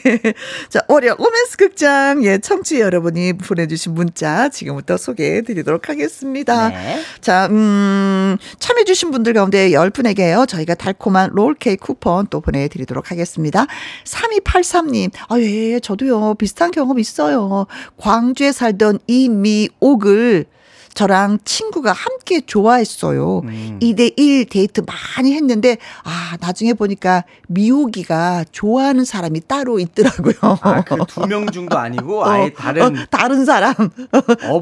[0.68, 6.68] 자, 월요 로맨스 극장, 예, 청취 여러분이 보내주신 문자 지금부터 소개해 드리도록 하겠습니다.
[6.68, 7.00] 네.
[7.20, 13.66] 자, 음, 참여해주신 분들 가운데 10분에게요, 저희가 달콤한 롤케이크 쿠폰 또 보내드리도록 하겠습니다.
[14.04, 17.66] 3283님, 아, 예, 저도요, 비슷한 경험 있어요.
[17.98, 20.46] 광주에 살던 이미옥을
[20.94, 23.40] 저랑 친구가 함께 좋아했어요.
[23.44, 23.78] 음.
[23.82, 24.82] 2대1 데이트
[25.16, 30.34] 많이 했는데, 아, 나중에 보니까 미호기가 좋아하는 사람이 따로 있더라고요.
[30.62, 33.74] 아, 그 두 명 중도 아니고 아예 다른 어, 다른 사람.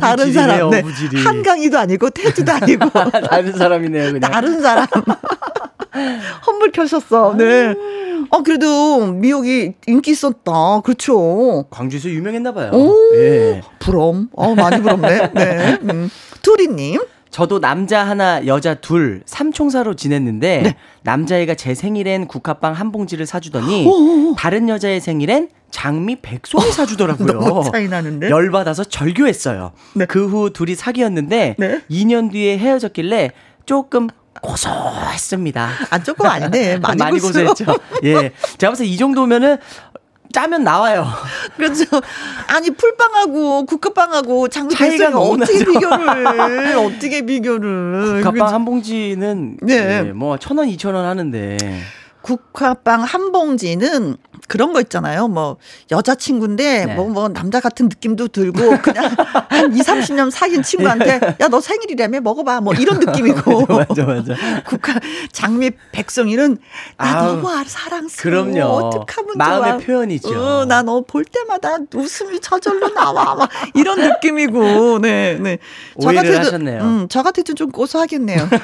[0.00, 0.70] 다른 사람.
[0.70, 0.78] 네.
[0.78, 1.22] 어부지리.
[1.22, 2.88] 한강이도 아니고 태주도 아니고
[3.28, 4.30] 다른 사람이네요, 그냥.
[4.30, 4.86] 다른 사람.
[6.46, 7.34] 헛물 켜셨어.
[7.36, 7.74] 네.
[8.30, 10.80] 어 그래도 미역이 인기 있었다.
[10.84, 11.66] 그렇죠.
[11.70, 12.70] 광주에서 유명했나 봐요.
[12.72, 12.94] 오.
[13.16, 13.60] 예.
[13.78, 14.28] 부럼.
[14.34, 15.32] 어 많이 부럽네.
[15.34, 15.78] 네.
[15.82, 16.10] 음.
[16.42, 17.00] 투리 님.
[17.30, 20.76] 저도 남자 하나, 여자 둘, 삼총사로 지냈는데 네.
[21.02, 24.34] 남자애가 제 생일엔 국화빵 한 봉지를 사주더니 오.
[24.36, 27.26] 다른 여자의 생일엔 장미 백송이 사주더라고요.
[27.40, 28.28] 너무 차이 나는데.
[28.28, 29.72] 열받아서 절교했어요.
[29.94, 30.04] 네.
[30.04, 31.80] 그후 둘이 사귀었는데 네.
[31.90, 33.30] 2년 뒤에 헤어졌길래
[33.64, 34.08] 조금
[34.40, 35.68] 고소했습니다.
[35.90, 36.78] 안 조금 아니네.
[36.82, 37.20] 많이, 많이.
[37.20, 37.66] 고소했죠.
[38.04, 38.32] 예.
[38.58, 39.58] 제가 봤을 때 이 정도면은
[40.32, 41.06] 짜면 나와요.
[41.56, 41.84] 그렇죠.
[42.46, 45.72] 아니 풀빵하고 국화빵하고 장미 차이가 너무 어떻게 나죠.
[45.72, 49.74] 비교를 어떻게 비교를 국화빵 한 봉지는 네.
[50.06, 51.58] 예, 뭐천 원, 이천 원 하는데
[52.22, 54.16] 국화빵 한 봉지는
[54.48, 55.28] 그런 거 있잖아요.
[55.28, 55.56] 뭐
[55.90, 56.94] 여자친구인데 네.
[56.94, 59.04] 뭐뭐 남자 같은 느낌도 들고 그냥
[59.48, 64.34] 한 2, 30년 사귄 친구한테 야 너 생일이라며 먹어봐 뭐 이런 느낌이고 맞아 맞아.
[64.66, 64.94] 국화
[65.32, 66.58] 장미 백성이는
[66.98, 68.44] 나 아우, 너무 알- 사랑스러워.
[68.44, 68.66] 그럼요.
[68.86, 69.78] 어떡하면 마음의 좋아.
[69.78, 70.28] 표현이죠.
[70.42, 73.34] 어, 나 너 볼 때마다 웃음이 저절로 나와.
[73.34, 74.98] 막 이런 느낌이고.
[75.00, 75.58] 네, 네.
[76.00, 76.82] 저 같아도- 하셨네요.
[76.82, 78.48] 음, 저 같아도 좀 고소하겠네요.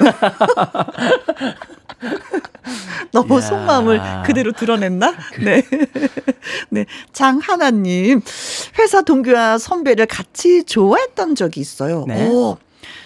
[3.11, 3.41] 너무.
[3.41, 5.13] 속마음을 그대로 드러냈나?
[5.43, 5.63] 네.
[6.69, 6.85] 네.
[7.13, 8.21] 장하나님.
[8.77, 12.05] 회사 동기와 선배를 같이 좋아했던 적이 있어요.
[12.07, 12.29] 네.
[12.29, 12.57] 오.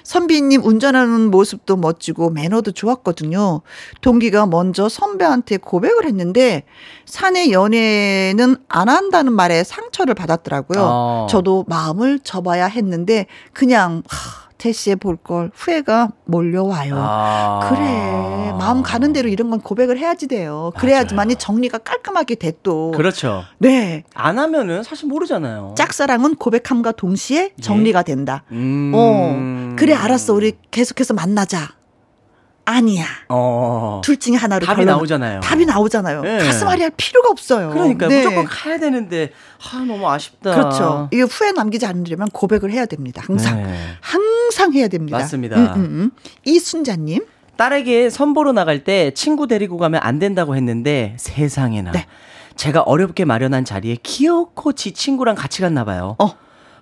[0.04, 3.62] 선비님 운전하는 모습도 멋지고 매너도 좋았거든요.
[4.02, 6.64] 동기가 먼저 선배한테 고백을 했는데
[7.06, 10.80] 사내 연애는 안 한다는 말에 상처를 받았더라고요.
[10.82, 11.28] 어.
[11.30, 16.96] 저도 마음을 접어야 했는데 그냥 하, 대시해 볼걸 후회가 몰려와요.
[16.98, 17.68] 아.
[17.68, 20.72] 그래 마음 가는 대로 이런 건 고백을 해야지 돼요.
[20.78, 22.92] 그래야지만이 정리가 깔끔하게 돼 또.
[22.92, 23.44] 그렇죠.
[23.58, 24.04] 네.
[24.14, 25.74] 안 하면은 사실 모르잖아요.
[25.78, 28.46] 짝사랑은 고백함과 동시에 정리가 된다.
[28.52, 28.94] 음.
[28.96, 29.76] 어.
[29.78, 30.34] 그래 알았어.
[30.34, 31.74] 우리 계속해서 만나자.
[32.66, 33.06] 아니야.
[33.30, 34.02] 어.
[34.04, 35.40] 둘 중에 하나로 답이 결론- 나오잖아요.
[35.42, 36.22] 답이 나오잖아요.
[36.22, 36.38] 네.
[36.40, 37.70] 가슴앓이 할 필요가 없어요.
[37.72, 38.24] 그러니까 네.
[38.24, 39.32] 무조건 가야 되는데
[39.74, 40.56] 아 너무 아쉽다.
[40.56, 41.10] 그렇죠.
[41.12, 43.22] 이게 후회 남기지 않으려면 고백을 해야 됩니다.
[43.26, 43.62] 항상.
[43.64, 43.76] 네.
[44.00, 45.18] 항상 해야 됩니다.
[45.18, 45.58] 맞습니다.
[45.58, 46.12] 음, 음, 음.
[46.46, 47.26] 이순자님.
[47.58, 52.06] 딸에게 선보러 나갈 때 친구 데리고 가면 안 된다고 했는데 세상에나 네.
[52.56, 56.16] 제가 어렵게 마련한 자리에 기어코 지 친구랑 같이 갔나 봐요.
[56.20, 56.32] 어.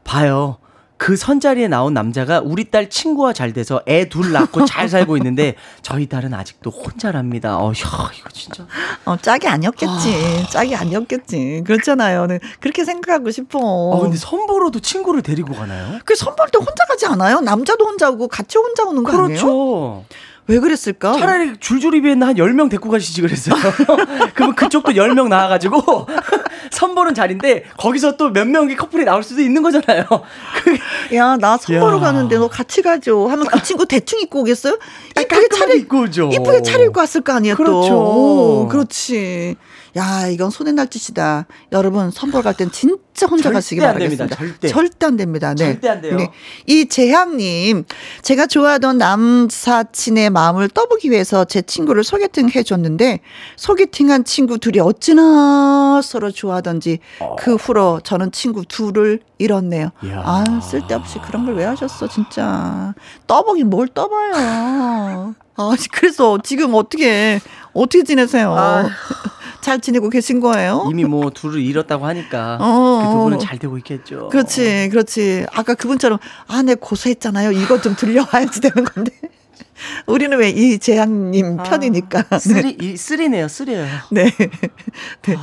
[0.04, 0.58] 봐요.
[1.02, 5.56] 그 선자리에 나온 남자가 우리 딸 친구와 잘 돼서 애 둘 낳고 잘 살고 있는데
[5.82, 7.58] 저희 딸은 아직도 혼자랍니다.
[7.58, 8.68] 어, 야, 이거 진짜.
[9.06, 10.46] 어, 짝이 아니었겠지.
[10.52, 11.64] 짝이 아니었겠지.
[11.66, 12.28] 그렇잖아요.
[12.28, 12.40] 네.
[12.60, 13.60] 그렇게 생각하고 싶어.
[13.98, 15.98] 아, 근데 선보러도 친구를 데리고 가나요?
[16.06, 17.40] 그 선볼 때 혼자 가지 않아요?
[17.42, 19.26] 남자도 혼자 오고 같이 혼자 오는 거 아니에요?
[19.28, 20.06] 그렇죠.
[20.48, 21.14] 왜 그랬을까?
[21.14, 23.56] 차라리 줄줄이 비했나 한 10명 데리고 가시지 그랬어요.
[24.34, 26.08] 그러면 그쪽도 10명 나와가지고
[26.72, 30.06] 선보는 자리인데 거기서 또 몇 명의 커플이 나올 수도 있는 거잖아요.
[31.14, 32.00] 야, 나 선보러 야.
[32.00, 33.28] 가는데 너 같이 가죠.
[33.30, 34.78] 하면 그 친구 대충 입고 오겠어요?
[35.20, 36.30] 이쁘게 차려 입고 오죠.
[36.34, 37.56] 이쁘게 차려 입고 왔을 거 또.
[37.56, 37.94] 그렇죠.
[38.00, 39.56] 오, 그렇지.
[39.98, 41.48] 야, 이건 손에 날 짓이다.
[41.74, 44.70] 여러분, 선보러 갈 땐 진짜 혼자 절대 가시기 안 됩니다, 바라겠습니다.
[44.70, 45.06] 절대.
[45.06, 45.54] 안 됩니다.
[45.56, 45.66] 네.
[45.66, 46.18] 절대 안 돼요.
[46.68, 47.84] 이 재향님,
[48.22, 53.20] 제가 좋아하던 남사친의 마음을 떠보기 위해서 제 친구를 소개팅 해줬는데,
[53.58, 57.00] 소개팅한 친구 둘이 어찌나 서로 좋아하던지,
[57.38, 59.90] 그 후로 저는 친구 둘을 잃었네요.
[60.04, 60.22] 이야.
[60.24, 62.94] 아, 쓸데없이 그런 걸 왜 하셨어, 진짜.
[63.28, 65.36] 떠보긴 뭘 떠봐요.
[65.56, 67.40] 아, 그래서 지금 어떻게,
[67.74, 68.54] 어떻게 지내세요?
[68.56, 68.90] 아휴.
[69.62, 70.88] 잘 지내고 계신 거예요?
[70.90, 73.40] 이미 뭐 둘을 잃었다고 하니까 어, 그두 분은 어.
[73.40, 74.30] 잘 되고 있겠죠.
[74.30, 75.46] 그렇지, 그렇지.
[75.54, 77.52] 아까 그분처럼, 아, 내 고소했잖아요.
[77.52, 79.12] 이거 좀 들려와야지 되는 건데.
[80.08, 82.24] 우리는 왜 이 재향님 편이니까.
[82.24, 82.40] 네.
[82.40, 83.86] 쓰리, 이, 쓰리네요, 쓰리예요.
[84.12, 84.32] 네.
[85.24, 85.38] 네.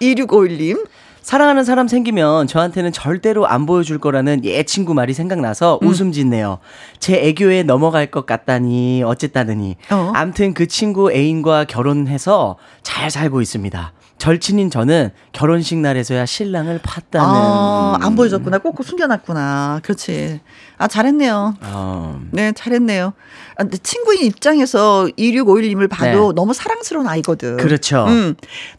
[0.00, 0.86] 2651님.
[1.26, 5.88] 사랑하는 사람 생기면 저한테는 절대로 안 보여줄 거라는 옛 친구 말이 생각나서 음.
[5.88, 6.60] 웃음 짓네요.
[7.00, 9.74] 제 애교에 넘어갈 것 같다니 어쨌다느니.
[9.90, 10.12] 어.
[10.14, 13.92] 암튼 그 친구 애인과 결혼해서 잘 살고 있습니다.
[14.18, 17.18] 절친인 저는 결혼식 날에서야 신랑을 봤다는.
[17.18, 18.58] 아, 안 보여줬구나.
[18.58, 19.80] 꼭 숨겨놨구나.
[19.82, 20.40] 그렇지.
[20.78, 21.56] 아, 잘했네요.
[21.60, 23.14] 어, 네, 잘했네요.
[23.58, 26.34] 아, 근데 친구인 입장에서 2651님을 봐도 네.
[26.34, 27.56] 너무 사랑스러운 아이거든.
[27.56, 28.04] 그렇죠.
[28.06, 28.34] 음,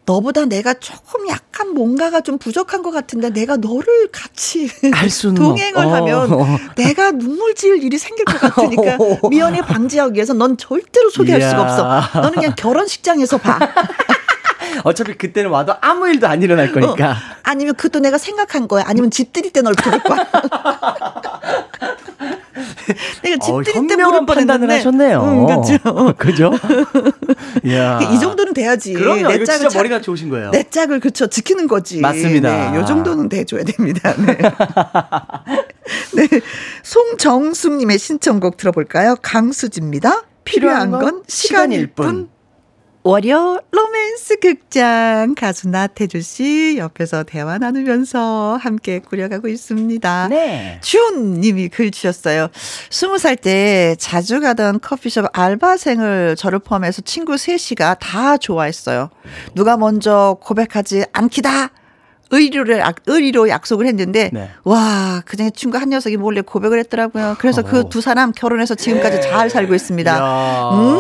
[0.06, 4.70] 너보다 내가 조금 약간 뭔가가 좀 부족한 것 같은데 내가 너를 같이
[5.36, 5.96] 동행을 없- 어.
[5.96, 8.98] 하면 내가 눈물 지을 일이 생길 것 같으니까
[9.30, 11.50] 미연에 방지하기 위해서 넌 절대로 소개할 이야.
[11.50, 12.20] 수가 없어.
[12.22, 13.58] 너는 그냥 결혼식장에서 봐.
[14.84, 17.12] 어차피 그때는 와도 아무 일도 안 일어날 거니까.
[17.12, 18.84] 어, 아니면 그것도 내가 생각한 거야.
[18.86, 20.28] 아니면 집들이 때 널 부를 거야.
[23.40, 24.74] 어, 집들이 때 판단을 뻔했는데.
[24.76, 25.24] 하셨네요.
[25.24, 26.14] 응, 그렇죠.
[26.18, 26.52] 그죠?
[27.64, 28.00] 이야.
[28.12, 28.94] 이 정도는 돼야지.
[28.94, 29.28] 그럼요.
[29.30, 30.52] 내 이거 진짜 짝- 머리가 좋으신 거예요.
[30.52, 32.00] 내 짝을 그쵸 지키는 거지.
[32.00, 32.72] 맞습니다.
[32.72, 34.14] 네, 요 정도는 돼줘야 됩니다.
[34.18, 34.38] 네.
[36.16, 36.28] 네.
[36.84, 39.16] 송정숙님의 신청곡 들어볼까요?
[39.22, 40.24] 강수지입니다.
[40.44, 42.30] 필요한 건 시간일 뿐.
[43.18, 50.28] 월요 로맨스 극장 가수 나태주 씨 옆에서 대화 나누면서 함께 꾸려가고 있습니다.
[50.28, 50.78] 네.
[50.84, 52.50] 준 님이 글 주셨어요.
[52.90, 59.10] 스무 살 때 자주 가던 커피숍 알바생을 저를 포함해서 친구 셋이가 다 좋아했어요.
[59.56, 61.70] 누가 먼저 고백하지 않기다.
[62.30, 64.50] 의리로, 약- 의리로 약속을 했는데, 네.
[64.66, 67.38] 와, 그 중에 친구 한 녀석이 몰래 고백을 했더라고요.
[67.40, 70.14] 그래서 그 두 사람 결혼해서 지금까지 잘 살고 있습니다.
[70.18, 70.70] 이야.
[70.74, 71.00] 음.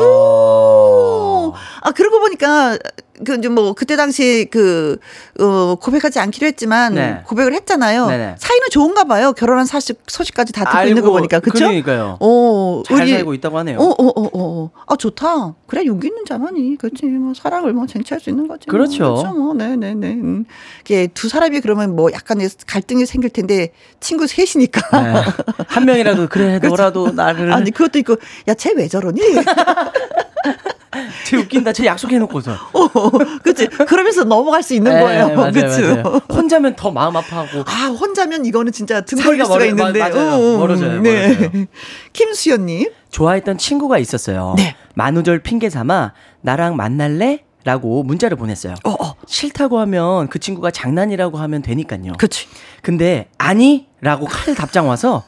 [1.81, 2.77] 아, 그러고 보니까,
[3.25, 4.97] 그, 이제 뭐, 그때 당시 그,
[5.39, 7.21] 어, 고백하지 않기로 했지만, 네.
[7.25, 8.05] 고백을 했잖아요.
[8.07, 8.35] 네네.
[8.37, 9.33] 사이는 좋은가 봐요.
[9.33, 11.39] 결혼한 사실, 소식까지 다 듣고 있는 거 알고, 보니까.
[11.39, 11.65] 그쵸?
[11.65, 12.17] 그러니까요.
[12.19, 13.79] 어, 잘 우리- 살고 있다고 하네요.
[13.79, 14.71] 어, 어, 어, 어, 어.
[14.85, 15.55] 아, 좋다.
[15.65, 16.77] 그래, 용기 있는 자만이.
[16.77, 17.05] 그렇지.
[17.07, 18.65] 뭐, 사랑을 뭐, 쟁취할 수 있는 거지.
[18.67, 18.71] 뭐.
[18.73, 19.15] 그렇죠.
[19.15, 19.33] 그렇죠.
[19.33, 20.07] 뭐, 네네네.
[20.13, 20.45] 음.
[20.81, 25.01] 이게 두 사람이 그러면 뭐, 약간의 갈등이 생길 텐데, 친구 셋이니까.
[25.01, 25.21] 네.
[25.67, 28.17] 한 명이라도 그래 너라도 나를 아니, 그것도 있고,
[28.47, 29.19] 야, 쟤 왜 저러니?
[31.25, 31.73] 쟤 웃긴다.
[31.73, 32.51] 쟤 약속해놓고서.
[32.51, 32.89] 어,
[33.43, 33.67] 그치.
[33.67, 35.27] 그러면서 넘어갈 수 있는 네, 거예요.
[35.35, 35.81] 맞아요, 그치.
[35.81, 36.21] 맞아요.
[36.31, 37.63] 혼자면 더 마음 아파하고.
[37.65, 39.99] 아, 혼자면 이거는 진짜 등 걸릴 수가 멀어- 있는데.
[39.99, 40.29] 마- 맞아요.
[40.31, 41.27] 어, 어, 멀어져요, 네.
[41.35, 41.65] 멀어져요.
[42.13, 42.89] 김수연님.
[43.11, 44.53] 좋아했던 친구가 있었어요.
[44.57, 44.75] 네.
[44.95, 47.43] 만우절 핑계 삼아 나랑 만날래?
[47.63, 48.75] 라고 문자를 보냈어요.
[48.85, 49.15] 어, 어.
[49.27, 52.13] 싫다고 하면 그 친구가 장난이라고 하면 되니까요.
[52.17, 52.47] 그치.
[52.81, 55.25] 근데 아니 라고 칼 답장 와서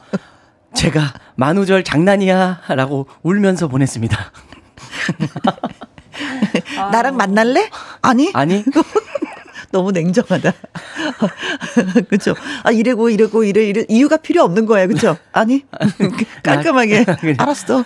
[0.74, 4.16] 제가 만우절 장난이야 라고 울면서 보냈습니다.
[6.92, 7.70] 나랑 만날래?
[8.02, 8.30] 아니?
[8.34, 8.64] 아니
[9.72, 10.52] 너무 냉정하다.
[12.10, 12.34] 그쵸.
[12.64, 13.84] 아, 이래고, 이래고, 이래, 이래.
[13.88, 14.88] 이유가 필요 없는 거예요.
[14.88, 15.16] 그쵸?
[15.32, 15.64] 아니?
[16.42, 17.04] 깔끔하게.
[17.04, 17.36] 그냥.
[17.38, 17.84] 알았어.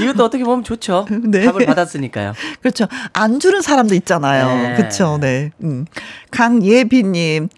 [0.00, 1.06] 이것도 어떻게 보면 좋죠.
[1.24, 1.44] 네.
[1.44, 2.34] 답을 받았으니까요.
[2.60, 2.86] 그렇죠.
[3.12, 4.48] 안 주는 사람도 있잖아요.
[4.48, 4.74] 네.
[4.74, 5.18] 그렇죠.
[5.20, 5.50] 네.
[5.62, 5.86] 음.
[6.32, 7.48] 강예비님,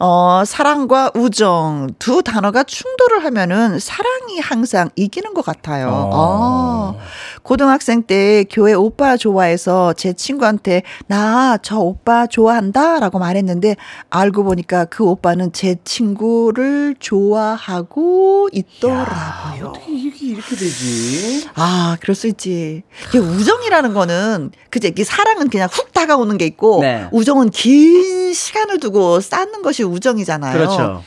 [0.00, 5.88] 어, 사랑과 우정 두 단어가 충돌을 하면은 사랑이 항상 이기는 것 같아요.
[6.12, 6.94] 어.
[6.96, 7.02] 아,
[7.42, 13.76] 고등학생 때 교회 오빠 좋아해서 제 친구한테 나 저 오빠 좋아한다 라고 말했는데
[14.10, 19.68] 알고 보니까 그 오빠는 제 친구를 좋아하고 있더라고요.
[19.68, 21.48] 어떻게 이게 이렇게 되지?
[21.54, 22.82] 아, 그럴 수 있지.
[23.08, 27.08] 이게 우정이라는 거는, 그제 사랑은 그냥 훅 다가오는 게 있고, 네.
[27.12, 30.52] 우정은 긴 시간을 두고 쌓는 것이 우정이잖아요.
[30.52, 31.02] 그렇죠.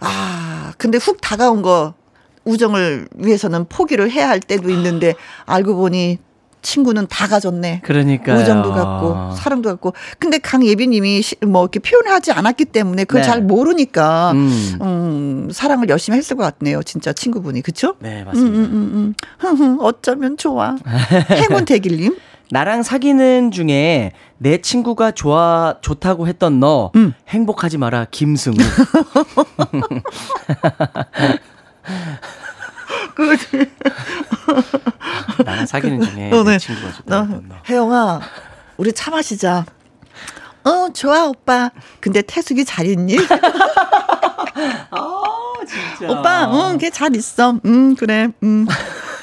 [0.00, 1.94] 아, 근데 훅 다가온 거,
[2.44, 5.14] 우정을 위해서는 포기를 해야 할 때도 있는데,
[5.46, 6.18] 알고 보니
[6.62, 7.80] 친구는 다 가졌네.
[7.84, 9.94] 그러니까 우정도 갖고, 사랑도 갖고.
[10.18, 13.26] 근데 강예비님이 시- 뭐 이렇게 표현하지 않았기 때문에 그걸 네.
[13.28, 14.78] 잘 모르니까, 음.
[14.82, 16.82] 음, 사랑을 열심히 했을 것 같네요.
[16.82, 17.62] 진짜 친구분이.
[17.62, 17.94] 그쵸?
[18.00, 18.56] 네 맞습니다.
[18.58, 19.78] 음, 음, 음, 음.
[19.80, 20.76] 어쩌면 좋아.
[21.30, 22.16] 행운 대길님.
[22.52, 27.14] 나랑 사귀는 중에 내 친구가 좋아 좋다고 했던 너 음.
[27.28, 28.56] 행복하지 마라 김승우.
[35.44, 36.58] 나랑 사귀는 중에 어, 내 네.
[36.58, 37.54] 친구가 좋다고 너, 했던 너.
[37.68, 38.20] 혜영아,
[38.76, 39.64] 우리 차 마시자.
[40.64, 41.70] 어, 좋아, 오빠.
[42.00, 43.16] 근데 태숙이 잘 있니?
[46.08, 47.54] 오빠, 응, 걔 잘 있어.
[47.64, 48.28] 음, 그래.
[48.42, 48.66] 음.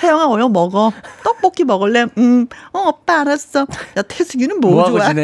[0.03, 0.91] 혜영아, 어여 먹어.
[1.23, 2.05] 떡볶이 먹을래?
[2.17, 3.61] 음, 어, 오빠 알았어.
[3.97, 5.13] 야, 태숙이는 뭐, 뭐하고 좋아?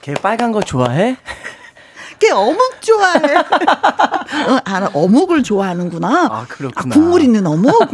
[0.00, 1.16] 걔 빨간 거 좋아해?
[2.18, 3.18] 걔 어묵 좋아해.
[4.48, 6.28] 어, 알아, 어묵을 좋아하는구나.
[6.30, 6.94] 아, 그렇구나.
[6.94, 7.72] 국물 있는 어묵?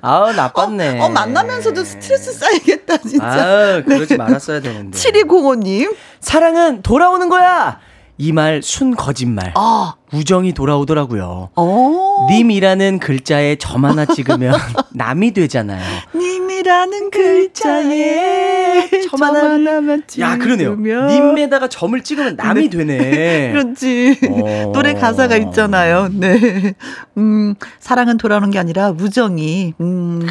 [0.00, 1.00] 아우 나빴네.
[1.00, 3.24] 어, 만나면서도 스트레스 쌓이겠다, 진짜.
[3.26, 4.96] 아 그러지 말았어야 되는데.
[4.98, 5.94] 7205님.
[6.20, 7.78] 사랑은 돌아오는 거야.
[8.18, 9.52] 이 말 순 거짓말.
[9.56, 11.50] 아, 우정이 돌아오더라고요.
[11.56, 12.26] 어.
[12.30, 14.54] 님이라는 글자에 점 하나 찍으면
[14.94, 15.82] 남이 되잖아요.
[16.14, 20.70] 님이라는 글자에 점 하나만 야, 그러네요.
[20.70, 21.06] 찍으면.
[21.08, 23.50] 님에다가 점을 찍으면 남이 되네.
[23.52, 24.18] 그렇지.
[24.30, 24.70] 어.
[24.72, 26.08] 노래 가사가 있잖아요.
[26.12, 26.74] 네.
[27.18, 29.74] 음, 사랑은 돌아오는 게 아니라 우정이.
[29.80, 30.26] 음,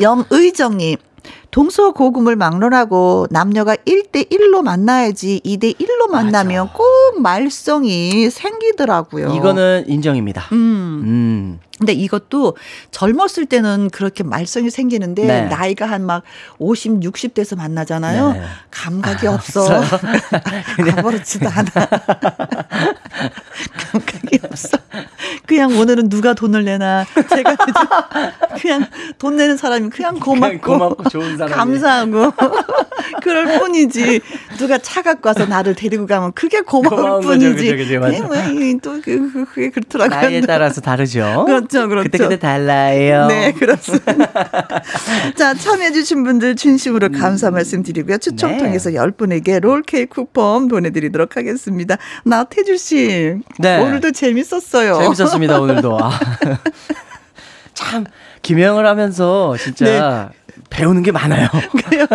[0.00, 0.96] 염의정님.
[1.50, 9.34] 동서고금을 막론하고 남녀가 1대1로 만나야지 2대1로 만나면 꼭 말썽이 생기더라고요.
[9.34, 10.42] 이거는 인정입니다.
[10.52, 11.02] 음.
[11.04, 11.60] 음.
[11.78, 12.56] 근데 이것도
[12.90, 15.42] 젊었을 때는 그렇게 말썽이 생기는데 네.
[15.42, 16.22] 나이가 한 막
[16.58, 18.32] 50, 60 돼서 만나잖아요.
[18.32, 18.42] 네.
[18.70, 19.68] 감각이 없어.
[20.96, 21.70] 아무렇지도 않아.
[23.92, 24.78] 감각이 없어.
[25.46, 27.56] 그냥 오늘은 누가 돈을 내나 제가
[28.60, 28.86] 그냥
[29.18, 32.32] 돈 내는 사람이 그냥 고맙고, 고맙고 좋은 사람 감사하고
[33.22, 34.20] 그럴 뿐이지
[34.58, 37.76] 누가 차 갖고 와서 나를 데리고 가면 그게 고마울 뿐이지.
[37.76, 38.18] 그죠, 그죠, 맞아.
[38.82, 40.20] 또 그, 그, 그게 그렇더라고요.
[40.20, 41.44] 나이에 따라서 다르죠.
[41.68, 42.10] 그렇죠, 그렇죠.
[42.10, 43.26] 그때 그때 달라요.
[43.28, 44.82] 네, 그렇습니다.
[45.36, 48.18] 자, 참여해주신 분들 진심으로 감사 말씀드리고요.
[48.18, 48.58] 추첨 네.
[48.58, 51.96] 통해서 10분에게 롤케이크 쿠폰 보내드리도록 하겠습니다.
[52.24, 53.34] 나태주 씨.
[53.58, 53.78] 네.
[53.78, 54.98] 오늘도 재밌었어요.
[55.00, 55.98] 재밌었습니다 오늘도.
[56.00, 56.10] 아.
[57.74, 58.04] 참
[58.42, 60.30] 김영을 하면서 진짜
[60.70, 61.48] 배우는 게 많아요.
[61.84, 62.06] 그래요.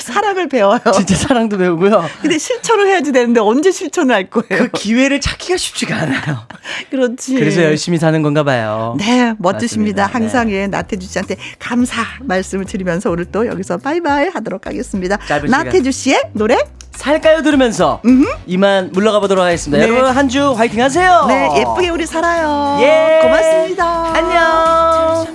[0.00, 0.80] 사랑을 배워요.
[0.94, 2.04] 진짜 사랑도 배우고요.
[2.22, 4.64] 근데 실천을 해야지 되는데 언제 실천을 할 거예요?
[4.64, 6.46] 그 기회를 찾기가 쉽지가 않아요.
[6.90, 7.34] 그렇지.
[7.34, 8.96] 그래서 열심히 사는 건가 봐요.
[8.98, 10.02] 네, 멋지십니다.
[10.02, 10.06] 맞습니다.
[10.06, 10.54] 항상 네.
[10.62, 15.18] 예, 나태주 씨한테 감사 말씀을 드리면서 오늘 또 여기서 바이바이 하도록 하겠습니다.
[15.50, 16.56] 나태주 씨의 노래
[16.92, 18.00] 살까요 들으면서
[18.46, 19.84] 이만 물러가 보도록 하겠습니다.
[19.84, 19.90] 네.
[19.92, 21.24] 여러분 한 주 화이팅 하세요.
[21.28, 22.78] 네, 예쁘게 우리 살아요.
[22.80, 23.20] 예.
[23.22, 24.12] 고맙습니다.
[24.14, 25.26] 안녕.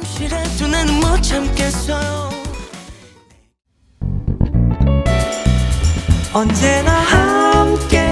[6.34, 8.08] 언제나 함께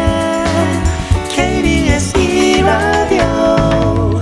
[1.29, 4.19] KBS 이라디오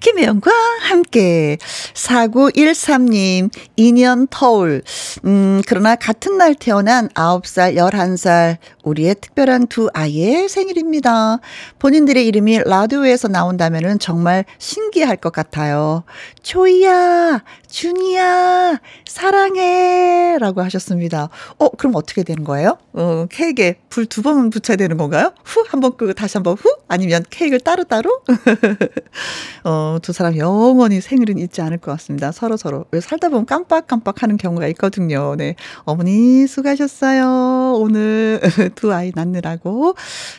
[0.00, 0.50] 김혜영과
[0.82, 1.56] 함께
[1.94, 4.82] 4913님 2년 터울
[5.24, 11.38] 음 그러나 같은 날 태어난 9살 11살 우리의 특별한 두 아이의 생일입니다.
[11.78, 16.04] 본인들의 이름이 라디오에서 나온다면은 정말 신기할 것 같아요.
[16.42, 21.28] 초이야 준이야 사랑해 라고 하셨습니다.
[21.58, 22.78] 어 그럼 어떻게 되는 거예요?
[22.92, 25.32] 어 케이크에 불 두 번 붙여야 되는 건가요?
[25.44, 28.22] 후 한 번 끄고 다시 한 번 후 아니면 케이크를 따로따로
[29.64, 32.32] 어, 두 사람 영원히 생일은 잊지 않을 것 같습니다.
[32.32, 32.86] 서로 서로.
[32.90, 35.34] 왜 살다 보면 깜빡깜빡 하는 경우가 있거든요.
[35.36, 35.54] 네.
[35.84, 37.74] 어머니 수고하셨어요.
[37.78, 38.40] 오늘
[38.74, 39.94] 두 아이 낳느라고.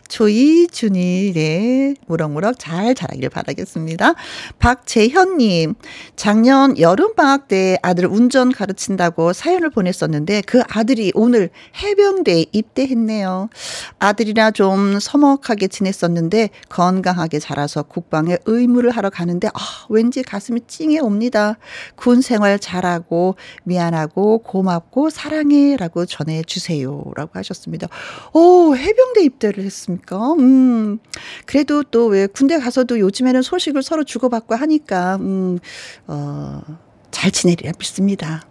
[0.09, 1.93] 초이, 준이, 네.
[2.07, 4.15] 무럭무럭 잘 자라길 바라겠습니다.
[4.59, 5.75] 박재현님,
[6.15, 11.49] 작년 여름방학 때 아들 운전 가르친다고 사연을 보냈었는데 그 아들이 오늘
[11.81, 13.49] 해병대에 입대했네요.
[13.97, 19.51] 아들이라 좀 서먹하게 지냈었는데 건강하게 자라서 국방에 의무를 하러 가는데 아,
[19.89, 21.57] 왠지 가슴이 찡해 옵니다.
[21.95, 27.87] 군 생활 잘하고 미안하고 고맙고 사랑해 라고 전해 주세요 라고 하셨습니다.
[28.33, 30.33] 오, 해병대 입대를 했습니까?
[30.33, 30.99] 음.
[31.45, 35.59] 그래도 또 왜 군대 가서도 요즘에는 소식을 서로 주고받고 하니까 음.
[36.07, 36.61] 어,
[37.11, 38.43] 잘 지내리라 믿습니다.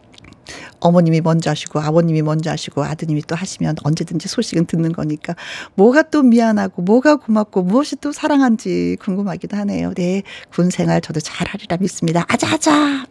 [0.81, 5.35] 어머님이 먼저 하시고 아버님이 먼저 하시고 아드님이 또 하시면 언제든지 소식은 듣는 거니까
[5.75, 9.93] 뭐가 또 미안하고 뭐가 고맙고 무엇이 또 사랑한지 궁금하기도 하네요.
[9.95, 10.23] 네,
[10.53, 12.25] 군 생활 저도 잘하리라 믿습니다.
[12.29, 13.07] 아자아자.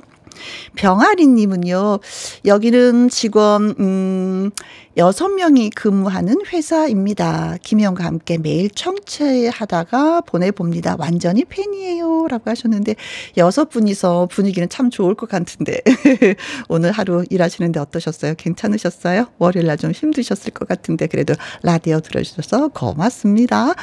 [0.76, 2.00] 병아리님은요,
[2.46, 4.52] 여기는 직원, 음,
[4.98, 7.58] 여섯 명이 근무하는 회사입니다.
[7.64, 10.96] 김영과 함께 매일 청취하다가 보내봅니다.
[11.00, 12.28] 완전히 팬이에요.
[12.28, 12.96] 라고 하셨는데,
[13.38, 15.82] 여섯 분이서 분위기는 참 좋을 것 같은데,
[16.70, 18.34] 오늘 하루 일하시는데 어떠셨어요?
[18.38, 19.28] 괜찮으셨어요?
[19.38, 21.34] 월요일 날 좀 힘드셨을 것 같은데, 그래도
[21.64, 23.74] 라디오 들어주셔서 고맙습니다.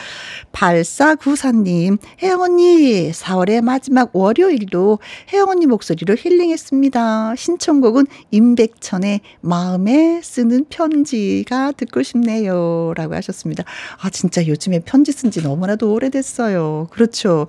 [0.52, 4.98] 8494님, 혜영 언니, 4월의 마지막 월요일도
[5.32, 7.34] 혜영 언니 목소리로 힐링했습니다.
[7.36, 10.66] 신청곡은 임백천의 마음에 쓰는
[11.10, 12.92] 편지가 듣고 싶네요.
[12.96, 13.64] 라고 하셨습니다.
[14.00, 16.88] 아, 진짜 요즘에 편지 쓴 지 너무나도 오래됐어요.
[16.90, 17.46] 그렇죠.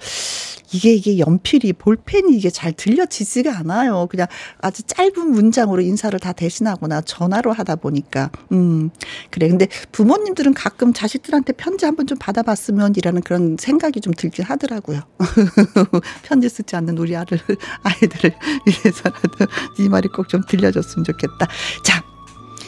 [0.73, 4.07] 이게, 이게 연필이, 볼펜이 이게 잘 들려지지가 않아요.
[4.09, 4.27] 그냥
[4.59, 8.31] 아주 짧은 문장으로 인사를 다 대신하거나 전화로 하다 보니까.
[8.51, 8.89] 음,
[9.29, 9.47] 그래.
[9.47, 15.01] 근데 부모님들은 가끔 자식들한테 편지 한번 좀 받아봤으면 이라는 그런 생각이 좀 들긴 하더라고요.
[16.23, 17.39] 편지 쓰지 않는 우리 아들,
[17.83, 18.35] 아이들을
[18.65, 19.45] 위해서라도
[19.79, 21.47] 이 말이 꼭 좀 들려줬으면 좋겠다.
[21.85, 22.03] 자,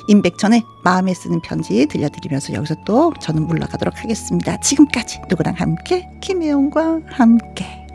[0.10, 4.60] 임백천의 마음에 쓰는 편지 들려드리면서 여기서 또 저는 물러가도록 하겠습니다.
[4.60, 7.86] 지금까지 누구랑 함께 김혜영과 함께.